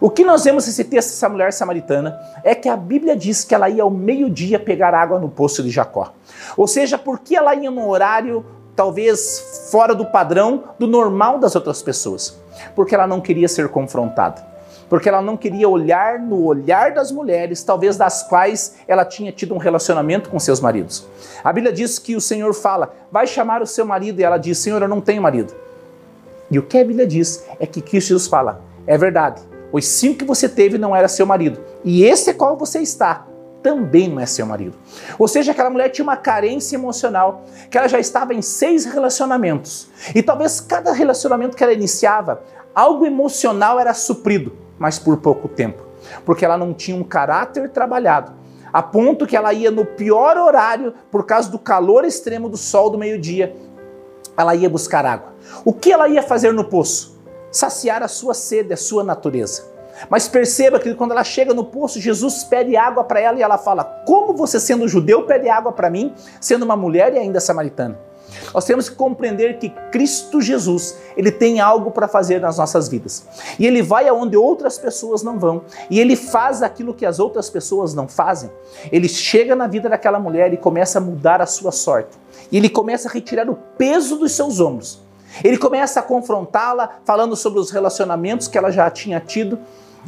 O 0.00 0.10
que 0.10 0.24
nós 0.24 0.44
vemos 0.44 0.64
nesse 0.64 0.84
texto 0.84 1.08
dessa 1.08 1.28
mulher 1.28 1.52
samaritana 1.52 2.16
é 2.44 2.54
que 2.54 2.68
a 2.68 2.76
Bíblia 2.76 3.16
diz 3.16 3.42
que 3.42 3.52
ela 3.52 3.68
ia 3.68 3.82
ao 3.82 3.90
meio-dia 3.90 4.60
pegar 4.60 4.94
água 4.94 5.18
no 5.18 5.28
poço 5.28 5.60
de 5.60 5.70
Jacó. 5.70 6.12
Ou 6.56 6.68
seja, 6.68 6.96
porque 6.96 7.34
ela 7.34 7.52
ia 7.54 7.70
no 7.70 7.88
horário 7.88 8.44
talvez 8.74 9.68
fora 9.70 9.94
do 9.94 10.06
padrão, 10.06 10.64
do 10.78 10.86
normal 10.86 11.38
das 11.38 11.54
outras 11.54 11.82
pessoas, 11.82 12.38
porque 12.74 12.94
ela 12.94 13.06
não 13.06 13.20
queria 13.20 13.48
ser 13.48 13.68
confrontada, 13.68 14.44
porque 14.88 15.08
ela 15.08 15.22
não 15.22 15.36
queria 15.36 15.68
olhar 15.68 16.18
no 16.18 16.44
olhar 16.44 16.92
das 16.92 17.10
mulheres, 17.10 17.62
talvez 17.62 17.96
das 17.96 18.22
quais 18.22 18.76
ela 18.86 19.04
tinha 19.04 19.32
tido 19.32 19.54
um 19.54 19.58
relacionamento 19.58 20.30
com 20.30 20.38
seus 20.38 20.60
maridos. 20.60 21.06
A 21.42 21.52
Bíblia 21.52 21.72
diz 21.72 21.98
que 21.98 22.16
o 22.16 22.20
Senhor 22.20 22.52
fala: 22.54 22.94
vai 23.10 23.26
chamar 23.26 23.62
o 23.62 23.66
seu 23.66 23.84
marido, 23.86 24.20
e 24.20 24.24
ela 24.24 24.38
diz: 24.38 24.58
Senhor, 24.58 24.82
eu 24.82 24.88
não 24.88 25.00
tenho 25.00 25.22
marido. 25.22 25.54
E 26.50 26.58
o 26.58 26.62
que 26.62 26.78
a 26.78 26.84
Bíblia 26.84 27.06
diz 27.06 27.44
é 27.58 27.66
que 27.66 27.80
Cristo 27.80 28.08
Jesus 28.08 28.26
fala: 28.26 28.62
é 28.86 28.98
verdade, 28.98 29.40
os 29.72 29.86
cinco 29.86 30.18
que 30.18 30.24
você 30.24 30.48
teve 30.48 30.76
não 30.76 30.94
era 30.94 31.08
seu 31.08 31.24
marido, 31.24 31.60
e 31.84 32.04
esse 32.04 32.30
é 32.30 32.34
qual 32.34 32.56
você 32.56 32.80
está 32.80 33.26
também 33.62 34.08
não 34.08 34.20
é 34.20 34.26
seu 34.26 34.44
marido. 34.44 34.76
Ou 35.18 35.28
seja, 35.28 35.52
aquela 35.52 35.70
mulher 35.70 35.88
tinha 35.88 36.02
uma 36.02 36.16
carência 36.16 36.76
emocional, 36.76 37.44
que 37.70 37.78
ela 37.78 37.88
já 37.88 37.98
estava 37.98 38.34
em 38.34 38.42
seis 38.42 38.84
relacionamentos. 38.84 39.88
E 40.14 40.22
talvez 40.22 40.60
cada 40.60 40.92
relacionamento 40.92 41.56
que 41.56 41.62
ela 41.62 41.72
iniciava, 41.72 42.42
algo 42.74 43.06
emocional 43.06 43.78
era 43.78 43.94
suprido, 43.94 44.52
mas 44.78 44.98
por 44.98 45.16
pouco 45.18 45.48
tempo. 45.48 45.82
Porque 46.24 46.44
ela 46.44 46.58
não 46.58 46.74
tinha 46.74 46.96
um 46.96 47.04
caráter 47.04 47.70
trabalhado. 47.70 48.32
A 48.72 48.82
ponto 48.82 49.26
que 49.26 49.36
ela 49.36 49.52
ia 49.52 49.70
no 49.70 49.84
pior 49.84 50.36
horário, 50.36 50.94
por 51.10 51.24
causa 51.24 51.50
do 51.50 51.58
calor 51.58 52.04
extremo 52.04 52.48
do 52.48 52.56
sol 52.56 52.90
do 52.90 52.98
meio-dia, 52.98 53.54
ela 54.36 54.54
ia 54.54 54.68
buscar 54.68 55.04
água. 55.04 55.32
O 55.64 55.72
que 55.72 55.92
ela 55.92 56.08
ia 56.08 56.22
fazer 56.22 56.52
no 56.52 56.64
poço? 56.64 57.20
Saciar 57.50 58.02
a 58.02 58.08
sua 58.08 58.32
sede, 58.32 58.72
a 58.72 58.76
sua 58.76 59.04
natureza. 59.04 59.71
Mas 60.08 60.28
perceba 60.28 60.78
que 60.78 60.94
quando 60.94 61.12
ela 61.12 61.24
chega 61.24 61.54
no 61.54 61.64
poço, 61.64 62.00
Jesus 62.00 62.44
pede 62.44 62.76
água 62.76 63.04
para 63.04 63.20
ela 63.20 63.38
e 63.38 63.42
ela 63.42 63.58
fala: 63.58 63.84
Como 64.06 64.34
você, 64.34 64.58
sendo 64.58 64.88
judeu, 64.88 65.22
pede 65.24 65.48
água 65.48 65.72
para 65.72 65.90
mim, 65.90 66.14
sendo 66.40 66.64
uma 66.64 66.76
mulher 66.76 67.14
e 67.14 67.18
ainda 67.18 67.40
samaritana? 67.40 67.98
Nós 68.54 68.64
temos 68.64 68.88
que 68.88 68.96
compreender 68.96 69.58
que 69.58 69.68
Cristo 69.90 70.40
Jesus, 70.40 70.96
ele 71.16 71.30
tem 71.30 71.60
algo 71.60 71.90
para 71.90 72.08
fazer 72.08 72.40
nas 72.40 72.58
nossas 72.58 72.88
vidas. 72.88 73.26
E 73.58 73.66
ele 73.66 73.82
vai 73.82 74.08
aonde 74.08 74.36
outras 74.36 74.78
pessoas 74.78 75.22
não 75.22 75.38
vão, 75.38 75.62
e 75.90 76.00
ele 76.00 76.16
faz 76.16 76.62
aquilo 76.62 76.94
que 76.94 77.06
as 77.06 77.18
outras 77.18 77.50
pessoas 77.50 77.94
não 77.94 78.08
fazem. 78.08 78.50
Ele 78.90 79.08
chega 79.08 79.54
na 79.54 79.66
vida 79.66 79.88
daquela 79.88 80.18
mulher 80.18 80.52
e 80.52 80.56
começa 80.56 80.98
a 80.98 81.00
mudar 81.00 81.40
a 81.40 81.46
sua 81.46 81.72
sorte. 81.72 82.18
E 82.50 82.56
ele 82.56 82.68
começa 82.68 83.08
a 83.08 83.12
retirar 83.12 83.48
o 83.48 83.56
peso 83.76 84.16
dos 84.16 84.32
seus 84.32 84.60
ombros. 84.60 85.00
Ele 85.42 85.56
começa 85.56 86.00
a 86.00 86.02
confrontá-la, 86.02 87.00
falando 87.04 87.34
sobre 87.34 87.58
os 87.58 87.70
relacionamentos 87.70 88.48
que 88.48 88.58
ela 88.58 88.70
já 88.70 88.90
tinha 88.90 89.18
tido, 89.18 89.58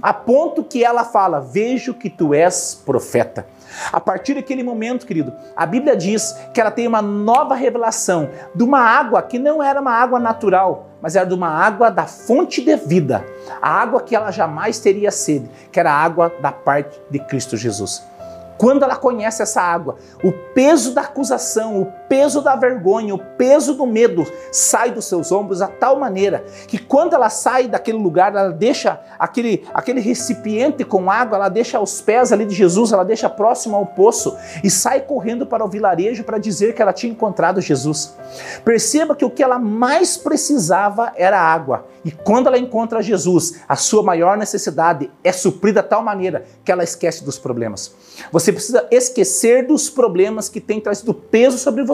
a 0.02 0.12
ponto 0.12 0.62
que 0.64 0.84
ela 0.84 1.04
fala: 1.04 1.40
Vejo 1.40 1.94
que 1.94 2.10
tu 2.10 2.34
és 2.34 2.80
profeta. 2.84 3.46
A 3.92 4.00
partir 4.00 4.34
daquele 4.34 4.62
momento, 4.62 5.06
querido, 5.06 5.32
a 5.56 5.66
Bíblia 5.66 5.96
diz 5.96 6.36
que 6.52 6.60
ela 6.60 6.70
tem 6.70 6.86
uma 6.86 7.02
nova 7.02 7.54
revelação 7.54 8.30
de 8.54 8.62
uma 8.62 8.80
água 8.80 9.20
que 9.22 9.38
não 9.38 9.62
era 9.62 9.80
uma 9.80 9.92
água 9.92 10.20
natural, 10.20 10.86
mas 11.02 11.16
era 11.16 11.26
de 11.26 11.34
uma 11.34 11.48
água 11.48 11.90
da 11.90 12.06
fonte 12.06 12.62
de 12.62 12.76
vida, 12.76 13.24
a 13.60 13.68
água 13.68 14.00
que 14.00 14.14
ela 14.14 14.30
jamais 14.30 14.78
teria 14.78 15.10
sede, 15.10 15.50
que 15.72 15.80
era 15.80 15.92
a 15.92 15.96
água 15.96 16.32
da 16.40 16.52
parte 16.52 17.00
de 17.10 17.18
Cristo 17.18 17.56
Jesus. 17.56 18.02
Quando 18.56 18.84
ela 18.84 18.96
conhece 18.96 19.42
essa 19.42 19.60
água, 19.60 19.96
o 20.22 20.30
peso 20.54 20.94
da 20.94 21.02
acusação, 21.02 21.82
o 21.82 21.86
peso 22.08 22.40
da 22.40 22.56
vergonha, 22.56 23.14
o 23.14 23.18
peso 23.18 23.75
do 23.75 23.87
medo 23.87 24.25
sai 24.52 24.90
dos 24.90 25.06
seus 25.06 25.32
ombros 25.32 25.62
a 25.62 25.68
tal 25.68 25.99
maneira 25.99 26.44
que 26.66 26.78
quando 26.78 27.14
ela 27.14 27.30
sai 27.30 27.68
daquele 27.68 27.99
lugar, 27.99 28.34
ela 28.34 28.50
deixa 28.50 29.00
aquele, 29.18 29.64
aquele 29.73 30.00
recipiente 30.00 30.84
com 30.84 31.11
água, 31.11 31.37
ela 31.37 31.49
deixa 31.49 31.78
aos 31.78 32.00
pés 32.00 32.32
ali 32.32 32.44
de 32.44 32.54
Jesus, 32.54 32.92
ela 32.92 33.04
deixa 33.04 33.28
próximo 33.28 33.76
ao 33.76 33.87
poço 33.87 34.37
e 34.62 34.70
sai 34.70 35.00
correndo 35.00 35.46
para 35.46 35.64
o 35.64 35.68
vilarejo 35.68 36.25
para 36.25 36.38
dizer 36.38 36.75
que 36.75 36.82
ela 36.82 36.92
tinha 36.92 37.12
encontrado 37.12 37.61
Jesus. 37.61 38.14
Perceba 38.64 39.14
que 39.14 39.25
o 39.25 39.30
que 39.30 39.42
ela 39.42 39.58
mais 39.58 40.16
precisava 40.16 41.12
era 41.16 41.40
água. 41.40 41.87
E 42.04 42.11
quando 42.11 42.49
ela 42.49 42.58
encontra 42.58 43.02
Jesus, 43.02 43.61
a 43.68 43.76
sua 43.76 44.02
maior 44.02 44.37
necessidade 44.37 45.11
é 45.23 45.32
suprida 45.32 45.82
de 45.82 45.88
tal 45.88 46.02
maneira 46.02 46.44
que 46.64 46.70
ela 46.70 46.84
esquece 46.84 47.25
dos 47.25 47.38
problemas. 47.38 47.94
Você 48.30 48.52
precisa 48.52 48.87
esquecer 48.90 49.66
dos 49.66 49.88
problemas 49.88 50.49
que 50.49 50.61
têm 50.61 50.80
trazido 50.80 51.14
peso 51.14 51.58
sobre 51.58 51.82
você, 51.82 51.93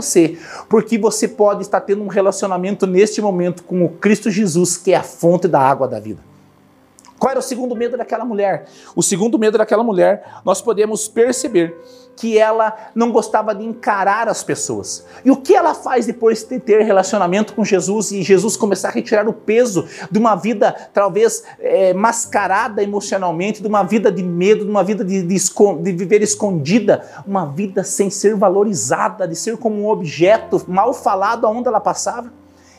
porque 0.69 0.99
você 0.99 1.29
pode 1.29 1.63
estar 1.63 1.81
tendo 1.81 2.03
um 2.03 2.09
relacionamento 2.09 2.87
neste 2.87 3.21
momento 3.21 3.63
com 3.63 3.85
o 3.85 3.89
Cristo 3.89 4.31
Jesus, 4.31 4.77
que 4.77 4.93
é 4.93 4.97
a 4.97 5.03
fonte 5.03 5.47
da 5.47 5.61
água 5.61 5.87
da 5.87 6.01
vida. 6.01 6.21
Qual 7.19 7.31
era 7.31 7.39
o 7.39 7.43
segundo 7.43 7.77
medo 7.77 7.99
daquela 7.99 8.25
mulher? 8.25 8.67
O 8.97 9.03
segundo 9.03 9.39
medo 9.39 9.59
daquela 9.59 9.85
mulher, 9.85 10.41
nós 10.43 10.63
podemos 10.63 11.07
perceber 11.07 11.77
que 12.21 12.37
ela 12.37 12.77
não 12.95 13.11
gostava 13.11 13.55
de 13.55 13.65
encarar 13.65 14.29
as 14.29 14.45
pessoas. 14.45 15.07
E 15.25 15.31
o 15.31 15.37
que 15.37 15.55
ela 15.55 15.73
faz 15.73 16.05
depois 16.05 16.45
de 16.45 16.61
ter 16.61 16.83
relacionamento 16.83 17.55
com 17.55 17.65
Jesus 17.65 18.13
e 18.13 18.23
Jesus 18.23 18.59
começar 18.59 18.89
a 18.89 18.93
retirar 18.93 19.27
o 19.27 19.33
peso 19.33 19.89
de 20.11 20.19
uma 20.19 20.35
vida 20.35 20.77
talvez 20.93 21.43
é, 21.59 21.95
mascarada 21.95 22.83
emocionalmente, 22.83 23.63
de 23.63 23.67
uma 23.67 23.83
vida 23.83 24.13
de 24.13 24.23
medo, 24.23 24.67
de 24.67 24.71
uma 24.71 24.85
vida 24.85 25.03
de, 25.03 25.23
de, 25.23 25.35
de 25.35 25.93
viver 25.93 26.21
escondida, 26.21 27.03
uma 27.27 27.47
vida 27.47 27.83
sem 27.83 28.11
ser 28.11 28.37
valorizada, 28.37 29.27
de 29.27 29.35
ser 29.35 29.57
como 29.57 29.83
um 29.83 29.89
objeto 29.89 30.63
mal 30.69 30.93
falado 30.93 31.47
aonde 31.47 31.69
ela 31.69 31.81
passava? 31.81 32.31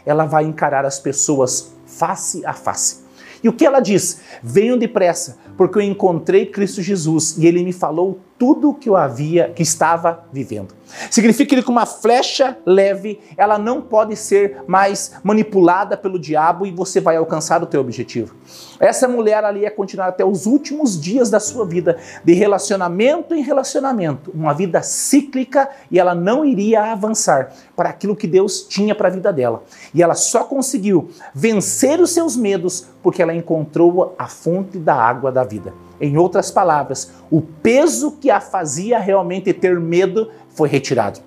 Ela 0.05 0.25
vai 0.25 0.43
encarar 0.43 0.85
as 0.85 0.99
pessoas 0.99 1.73
face 1.87 2.45
a 2.45 2.53
face. 2.53 3.01
E 3.43 3.49
o 3.49 3.53
que 3.53 3.65
ela 3.65 3.79
diz? 3.79 4.21
Venham 4.43 4.77
depressa, 4.77 5.37
porque 5.57 5.79
eu 5.79 5.81
encontrei 5.81 6.45
Cristo 6.45 6.79
Jesus 6.79 7.37
e 7.39 7.47
ele 7.47 7.63
me 7.63 7.73
falou 7.73 8.19
tudo 8.41 8.73
que 8.73 8.89
eu 8.89 8.97
havia, 8.97 9.51
que 9.55 9.61
estava 9.61 10.23
vivendo. 10.33 10.73
Significa 11.11 11.55
que 11.55 11.61
com 11.61 11.71
uma 11.71 11.85
flecha 11.85 12.57
leve, 12.65 13.19
ela 13.37 13.59
não 13.59 13.79
pode 13.79 14.15
ser 14.15 14.63
mais 14.65 15.11
manipulada 15.23 15.95
pelo 15.95 16.17
diabo 16.17 16.65
e 16.65 16.71
você 16.71 16.99
vai 16.99 17.17
alcançar 17.17 17.61
o 17.61 17.67
teu 17.67 17.79
objetivo. 17.79 18.35
Essa 18.79 19.07
mulher 19.07 19.43
ali 19.43 19.59
ia 19.59 19.69
continuar 19.69 20.07
até 20.07 20.25
os 20.25 20.47
últimos 20.47 20.99
dias 20.99 21.29
da 21.29 21.39
sua 21.39 21.67
vida, 21.67 21.99
de 22.25 22.33
relacionamento 22.33 23.35
em 23.35 23.43
relacionamento, 23.43 24.31
uma 24.33 24.53
vida 24.55 24.81
cíclica 24.81 25.69
e 25.91 25.99
ela 25.99 26.15
não 26.15 26.43
iria 26.43 26.91
avançar 26.91 27.53
para 27.75 27.89
aquilo 27.89 28.15
que 28.15 28.25
Deus 28.25 28.63
tinha 28.63 28.95
para 28.95 29.07
a 29.07 29.11
vida 29.11 29.31
dela. 29.31 29.61
E 29.93 30.01
ela 30.01 30.15
só 30.15 30.45
conseguiu 30.45 31.11
vencer 31.31 32.01
os 32.01 32.09
seus 32.09 32.35
medos 32.35 32.87
porque 33.03 33.21
ela 33.21 33.35
encontrou 33.35 34.15
a 34.17 34.27
fonte 34.27 34.79
da 34.79 34.95
água 34.95 35.31
da 35.31 35.43
vida. 35.43 35.90
Em 36.01 36.17
outras 36.17 36.49
palavras, 36.49 37.11
o 37.29 37.41
peso 37.41 38.13
que 38.19 38.31
a 38.31 38.41
fazia 38.41 38.97
realmente 38.97 39.53
ter 39.53 39.79
medo 39.79 40.31
foi 40.49 40.67
retirado. 40.67 41.19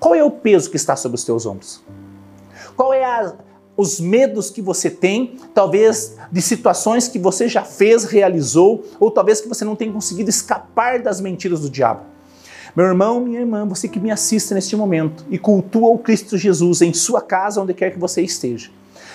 Qual 0.00 0.14
é 0.14 0.24
o 0.24 0.30
peso 0.30 0.70
que 0.70 0.76
está 0.76 0.96
sobre 0.96 1.16
os 1.16 1.24
teus 1.24 1.44
ombros? 1.44 1.82
Qual 2.74 2.94
é 2.94 3.04
a, 3.04 3.34
os 3.76 4.00
medos 4.00 4.48
que 4.48 4.62
você 4.62 4.88
tem, 4.88 5.36
talvez 5.54 6.16
de 6.32 6.40
situações 6.40 7.08
que 7.08 7.18
você 7.18 7.46
já 7.46 7.62
fez, 7.62 8.04
realizou, 8.04 8.82
ou 8.98 9.10
talvez 9.10 9.40
que 9.40 9.48
você 9.48 9.66
não 9.66 9.76
tenha 9.76 9.92
conseguido 9.92 10.30
escapar 10.30 11.00
das 11.00 11.20
mentiras 11.20 11.60
do 11.60 11.68
diabo? 11.68 12.00
Meu 12.74 12.86
irmão, 12.86 13.20
minha 13.20 13.40
irmã, 13.40 13.66
você 13.66 13.86
que 13.86 14.00
me 14.00 14.10
assiste 14.10 14.54
neste 14.54 14.74
momento 14.74 15.26
e 15.28 15.38
cultua 15.38 15.90
o 15.90 15.98
Cristo 15.98 16.38
Jesus 16.38 16.80
em 16.80 16.94
sua 16.94 17.20
casa, 17.20 17.60
onde 17.60 17.74
quer 17.74 17.90
que 17.90 17.98
você 17.98 18.22
esteja. 18.22 18.70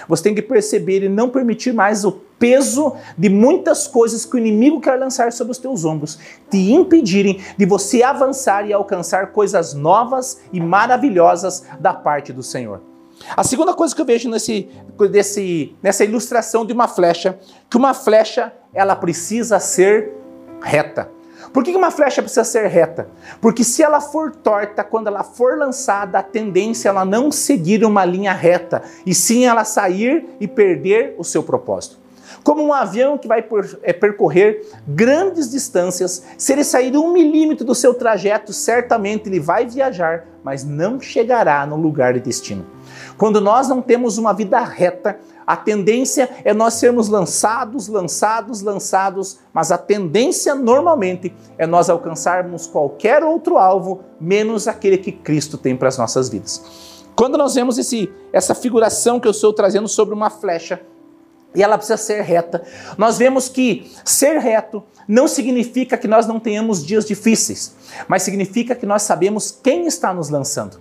Você 0.08 0.24
tem 0.24 0.36
que 0.36 0.42
perceber 0.42 1.04
e 1.04 1.10
não 1.10 1.30
permitir 1.30 1.74
mais 1.74 2.06
o 2.06 2.12
peso 2.12 2.96
de 3.18 3.30
muitas 3.30 3.88
coisas 3.88 4.26
que 4.26 4.36
o 4.36 4.40
inimigo 4.40 4.80
quer 4.80 5.00
lançar 5.00 5.32
sobre 5.32 5.52
os 5.52 5.58
teus 5.58 5.86
ombros, 5.86 6.20
te 6.50 6.72
impedirem 6.72 7.42
de 7.58 7.66
você 7.66 8.04
avançar 8.04 8.68
e 8.68 8.74
alcançar 8.74 9.32
coisas 9.32 9.74
novas 9.74 10.42
e 10.54 10.60
maravilhosas 10.60 11.64
da 11.80 11.94
parte 11.94 12.32
do 12.32 12.44
Senhor. 12.44 12.82
A 13.36 13.44
segunda 13.44 13.74
coisa 13.74 13.96
que 13.96 14.02
eu 14.02 14.06
vejo 14.06 14.30
nesse, 14.30 14.70
desse, 15.10 15.76
nessa 15.82 16.04
ilustração 16.04 16.66
de 16.66 16.74
uma 16.74 16.88
flecha, 16.88 17.40
que 17.70 17.78
uma 17.78 17.94
flecha 17.94 18.54
ela 18.74 18.96
precisa 18.96 19.60
ser 19.60 20.14
reta. 20.62 21.17
Por 21.54 21.64
que 21.64 21.76
uma 21.76 21.92
flecha 21.92 22.22
precisa 22.22 22.44
ser 22.44 22.68
reta? 22.68 23.10
Porque 23.42 23.64
se 23.64 23.82
ela 23.82 24.02
for 24.02 24.32
torta, 24.32 24.84
quando 24.84 25.08
ela 25.08 25.24
for 25.24 25.58
lançada, 25.58 26.20
a 26.20 26.24
tendência 26.24 26.88
é 26.88 26.92
ela 26.92 27.06
não 27.06 27.32
seguir 27.32 27.84
uma 27.84 28.06
linha 28.06 28.34
reta, 28.34 28.82
e 29.06 29.14
sim 29.14 29.46
ela 29.46 29.64
sair 29.64 30.28
e 30.40 30.48
perder 30.48 31.16
o 31.18 31.24
seu 31.24 31.44
propósito. 31.44 31.98
Como 32.44 32.64
um 32.64 32.74
avião 32.74 33.18
que 33.18 33.28
vai 33.28 33.46
é, 33.84 33.92
percorrer 33.92 34.66
grandes 34.88 35.52
distâncias, 35.52 36.24
se 36.38 36.54
ele 36.54 36.64
sair 36.64 36.96
um 36.96 37.12
milímetro 37.12 37.66
do 37.66 37.76
seu 37.76 37.94
trajeto, 37.94 38.54
certamente 38.54 39.28
ele 39.28 39.40
vai 39.40 39.66
viajar, 39.66 40.26
mas 40.44 40.64
não 40.64 41.00
chegará 41.00 41.66
no 41.66 41.76
lugar 41.76 42.14
de 42.14 42.22
destino. 42.22 42.66
Quando 43.18 43.42
nós 43.42 43.68
não 43.68 43.82
temos 43.82 44.18
uma 44.18 44.34
vida 44.34 44.60
reta, 44.60 45.20
a 45.48 45.56
tendência 45.56 46.30
é 46.44 46.54
nós 46.54 46.74
sermos 46.74 47.08
lançados, 47.08 47.88
lançados, 47.88 48.62
lançados, 48.62 49.40
mas 49.54 49.72
a 49.72 49.78
tendência 49.78 50.54
normalmente 50.54 51.34
é 51.58 51.66
nós 51.66 51.90
alcançarmos 51.90 52.68
qualquer 52.68 53.24
outro 53.24 53.58
alvo, 53.58 54.02
menos 54.20 54.68
aquele 54.68 54.98
que 54.98 55.14
Cristo 55.14 55.58
tem 55.58 55.74
para 55.74 55.88
as 55.88 55.98
nossas 55.98 56.28
vidas. 56.28 57.06
Quando 57.16 57.38
nós 57.38 57.56
vemos 57.56 57.78
esse, 57.78 58.12
essa 58.34 58.54
figuração 58.54 59.22
que 59.22 59.28
eu 59.28 59.32
estou 59.32 59.54
trazendo 59.54 59.88
sobre 59.88 60.14
uma 60.14 60.30
flecha, 60.30 60.82
e 61.56 61.64
ela 61.64 61.78
precisa 61.78 61.98
ser 61.98 62.22
reta. 62.22 62.62
Nós 62.98 63.18
vemos 63.18 63.48
que 63.48 63.90
ser 64.04 64.38
reto 64.40 64.84
não 65.08 65.30
significa 65.30 65.98
que 65.98 66.10
nós 66.10 66.28
não 66.28 66.42
tenhamos 66.42 66.86
dias 66.86 67.06
difíceis, 67.06 67.74
mas 68.06 68.22
significa 68.22 68.76
que 68.76 68.86
nós 68.86 69.04
sabemos 69.04 69.50
quem 69.64 69.88
está 69.88 70.14
nos 70.14 70.30
lançando. 70.30 70.78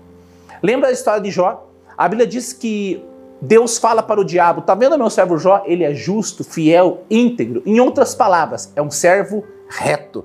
Lembra 0.61 0.89
da 0.89 0.93
história 0.93 1.23
de 1.23 1.31
Jó? 1.31 1.71
A 1.97 2.09
Bíblia 2.09 2.27
diz 2.27 2.53
que 2.53 3.03
Deus 3.41 3.79
fala 3.79 4.03
para 4.03 4.21
o 4.21 4.25
diabo: 4.25 4.63
Tá 4.63 4.75
vendo 4.75 4.99
meu 4.99 5.11
servo 5.11 5.39
Jó? 5.39 5.63
Ele 5.67 5.85
é 5.85 5.95
justo, 5.95 6.43
fiel, 6.43 7.03
íntegro. 7.11 7.63
Em 7.67 7.81
outras 7.81 8.15
palavras, 8.15 8.73
é 8.75 8.83
um 8.83 8.91
servo 8.91 9.45
reto. 9.69 10.25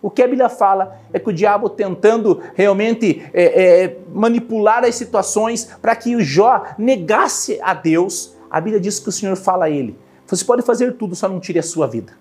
O 0.00 0.10
que 0.10 0.22
a 0.22 0.28
Bíblia 0.28 0.48
fala 0.48 0.96
é 1.12 1.18
que 1.18 1.28
o 1.28 1.32
diabo 1.32 1.68
tentando 1.68 2.40
realmente 2.54 3.28
é, 3.32 3.82
é, 3.84 3.98
manipular 4.12 4.84
as 4.84 4.94
situações 4.94 5.64
para 5.82 5.96
que 5.96 6.14
o 6.14 6.20
Jó 6.20 6.64
negasse 6.78 7.58
a 7.60 7.74
Deus, 7.74 8.36
a 8.48 8.60
Bíblia 8.60 8.80
diz 8.80 9.00
que 9.00 9.08
o 9.08 9.12
Senhor 9.12 9.36
fala 9.36 9.64
a 9.64 9.70
ele: 9.70 9.98
Você 10.26 10.44
pode 10.44 10.62
fazer 10.62 10.96
tudo, 10.96 11.16
só 11.16 11.28
não 11.28 11.40
tire 11.40 11.58
a 11.58 11.62
sua 11.62 11.86
vida. 11.86 12.12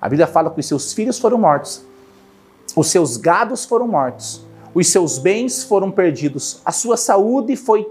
A 0.00 0.08
Bíblia 0.08 0.26
fala 0.26 0.50
que 0.50 0.58
os 0.58 0.66
seus 0.66 0.92
filhos 0.92 1.18
foram 1.18 1.38
mortos, 1.38 1.84
os 2.74 2.88
seus 2.88 3.16
gados 3.16 3.64
foram 3.64 3.86
mortos, 3.86 4.44
os 4.74 4.88
seus 4.88 5.16
bens 5.16 5.62
foram 5.62 5.92
perdidos, 5.92 6.60
a 6.64 6.72
sua 6.72 6.96
saúde 6.96 7.54
foi 7.54 7.86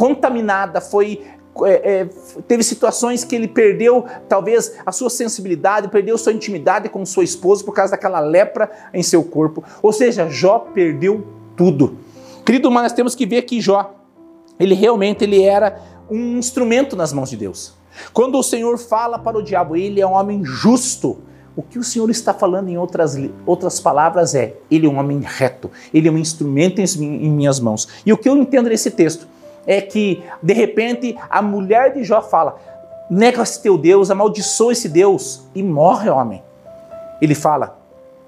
contaminada, 0.00 0.80
foi 0.80 1.20
é, 1.62 2.00
é, 2.00 2.08
teve 2.48 2.62
situações 2.62 3.22
que 3.22 3.36
ele 3.36 3.46
perdeu 3.46 4.06
talvez 4.30 4.76
a 4.86 4.90
sua 4.90 5.10
sensibilidade, 5.10 5.88
perdeu 5.88 6.16
sua 6.16 6.32
intimidade 6.32 6.88
com 6.88 7.04
sua 7.04 7.22
esposa 7.22 7.62
por 7.62 7.74
causa 7.74 7.90
daquela 7.90 8.18
lepra 8.18 8.70
em 8.94 9.02
seu 9.02 9.22
corpo. 9.22 9.62
Ou 9.82 9.92
seja, 9.92 10.26
Jó 10.30 10.60
perdeu 10.72 11.26
tudo. 11.54 11.98
Querido, 12.46 12.70
mas 12.70 12.84
nós 12.84 12.92
temos 12.94 13.14
que 13.14 13.26
ver 13.26 13.42
que 13.42 13.60
Jó, 13.60 13.94
ele 14.58 14.74
realmente 14.74 15.22
ele 15.22 15.42
era 15.42 15.78
um 16.10 16.38
instrumento 16.38 16.96
nas 16.96 17.12
mãos 17.12 17.28
de 17.28 17.36
Deus. 17.36 17.74
Quando 18.14 18.38
o 18.38 18.42
Senhor 18.42 18.78
fala 18.78 19.18
para 19.18 19.36
o 19.36 19.42
diabo, 19.42 19.76
ele 19.76 20.00
é 20.00 20.06
um 20.06 20.12
homem 20.12 20.42
justo, 20.42 21.18
O 21.54 21.62
que 21.62 21.78
o 21.78 21.84
Senhor 21.84 22.08
está 22.08 22.32
falando 22.32 22.70
em 22.70 22.78
outras, 22.78 23.18
outras 23.44 23.80
palavras 23.80 24.34
é: 24.34 24.54
Ele 24.70 24.86
é 24.86 24.88
um 24.88 24.98
homem 24.98 25.20
reto, 25.22 25.70
Ele 25.92 26.08
é 26.08 26.10
um 26.10 26.16
instrumento 26.16 26.80
em, 26.80 26.84
em 27.26 27.30
minhas 27.30 27.60
mãos. 27.60 27.86
E 28.06 28.12
o 28.12 28.16
que 28.16 28.28
eu 28.28 28.36
entendo 28.36 28.70
nesse 28.70 28.90
texto 28.90 29.26
é 29.70 29.80
que, 29.80 30.20
de 30.42 30.52
repente, 30.52 31.16
a 31.30 31.40
mulher 31.40 31.94
de 31.94 32.02
Jó 32.02 32.20
fala: 32.20 32.56
nega 33.08 33.40
esse 33.40 33.62
teu 33.62 33.78
Deus, 33.78 34.10
amaldiçoa 34.10 34.72
esse 34.72 34.88
Deus 34.88 35.44
e 35.54 35.62
morre, 35.62 36.10
homem. 36.10 36.42
Ele 37.22 37.36
fala: 37.36 37.78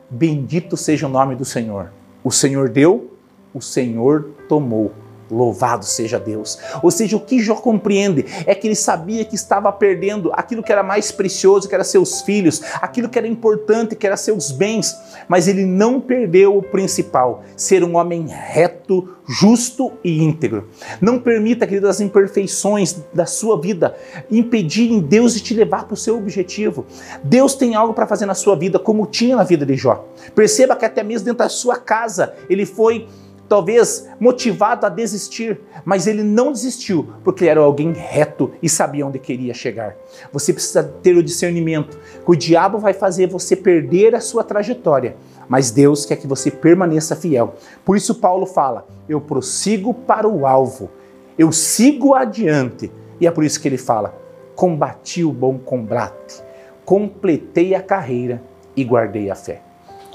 Bendito 0.09 0.77
seja 0.77 1.09
o 1.09 1.11
nome 1.11 1.35
do 1.35 1.45
Senhor. 1.45 1.93
O 2.23 2.31
Senhor 2.31 2.69
deu, 2.69 3.11
o 3.53 3.61
Senhor 3.61 4.31
tomou. 4.49 4.93
Louvado 5.33 5.85
seja 5.85 6.21
Deus. 6.21 6.59
Ou 6.83 6.91
seja, 6.91 7.17
o 7.17 7.21
que 7.21 7.41
Jó 7.41 7.55
compreende 7.55 8.27
é 8.47 8.55
que 8.55 8.67
ele 8.67 8.75
sabia 8.75 9.25
que 9.25 9.35
estava 9.35 9.73
perdendo 9.73 10.31
aquilo 10.35 10.63
que 10.63 10.71
era 10.71 10.83
mais 10.83 11.11
precioso, 11.11 11.69
que 11.69 11.75
era 11.75 11.85
seus 11.85 12.21
filhos, 12.21 12.63
aquilo 12.81 13.09
que 13.09 13.19
era 13.19 13.27
importante, 13.27 13.97
que 13.97 14.07
era 14.07 14.17
seus 14.17 14.51
bens, 14.51 14.95
mas 15.27 15.49
ele 15.49 15.65
não 15.65 16.01
perdeu 16.01 16.57
o 16.57 16.63
principal, 16.63 17.43
ser 17.57 17.83
um 17.83 17.97
homem 17.97 18.27
reto, 18.29 19.09
justo 19.27 19.93
e 20.05 20.23
íntegro. 20.23 20.69
Não 21.01 21.19
permita, 21.19 21.67
querido, 21.67 21.89
as 21.89 22.01
imperfeições 22.01 22.97
da 23.15 23.25
sua 23.25 23.59
vida 23.61 23.97
impedirem 24.31 25.01
Deus 25.01 25.35
de 25.35 25.41
te 25.41 25.55
levar 25.55 25.85
para 25.85 25.95
o 25.95 25.97
seu 25.97 26.19
objetivo. 26.19 26.85
Deus 27.25 27.55
tem 27.55 27.75
algo 27.75 27.95
para 27.95 28.07
fazer 28.07 28.27
na 28.27 28.35
sua 28.35 28.57
vida, 28.57 28.79
como 28.79 29.07
tinha 29.07 29.37
na 29.37 29.45
vida 29.45 29.65
de 29.65 29.77
Jó. 29.77 30.07
Perceba 30.35 30.77
que 30.77 30.85
até 30.85 31.03
mesmo 31.03 31.25
dentro 31.25 31.39
da 31.39 31.49
sua 31.49 31.77
casa 31.77 32.35
ele 32.51 32.67
foi 32.67 33.09
talvez 33.53 34.09
motivado 34.19 34.87
a 34.87 34.89
desistir, 34.89 35.61
mas 35.85 36.07
ele 36.07 36.23
não 36.23 36.53
desistiu 36.53 37.13
porque 37.23 37.45
ele 37.45 37.51
era 37.51 37.61
alguém 37.61 37.93
reto 37.93 38.51
e 38.63 38.67
sabia 38.67 39.07
onde 39.07 39.19
queria 39.19 39.53
chegar. 39.53 39.95
Você 40.33 40.55
precisa 40.55 40.83
ter 40.83 41.15
o 41.19 41.23
discernimento 41.23 41.99
que 42.25 42.31
o 42.31 42.35
diabo 42.35 42.79
vai 42.79 42.95
fazer 42.95 43.27
você 43.27 43.55
perder 43.55 44.15
a 44.15 44.23
sua 44.23 44.43
trajetória, 44.43 45.17
mas 45.51 45.71
Deus 45.71 46.07
quer 46.07 46.17
que 46.17 46.27
você 46.27 46.51
permaneça 46.51 47.15
fiel. 47.15 47.53
Por 47.85 47.95
isso 47.95 48.15
Paulo 48.15 48.47
fala: 48.47 48.87
"Eu 49.07 49.21
prossigo 49.21 49.93
para 49.93 50.27
o 50.27 50.47
alvo, 50.47 50.89
eu 51.37 51.53
sigo 51.53 52.15
adiante". 52.15 52.91
E 53.21 53.27
é 53.27 53.31
por 53.31 53.45
isso 53.45 53.61
que 53.61 53.69
ele 53.69 53.77
fala: 53.77 54.15
"Combati 54.57 55.23
o 55.23 55.31
bom 55.31 55.59
combate, 55.59 56.43
completei 56.87 57.75
a 57.75 57.83
carreira 57.83 58.43
e 58.75 58.83
guardei 58.83 59.29
a 59.29 59.35
fé". 59.35 59.61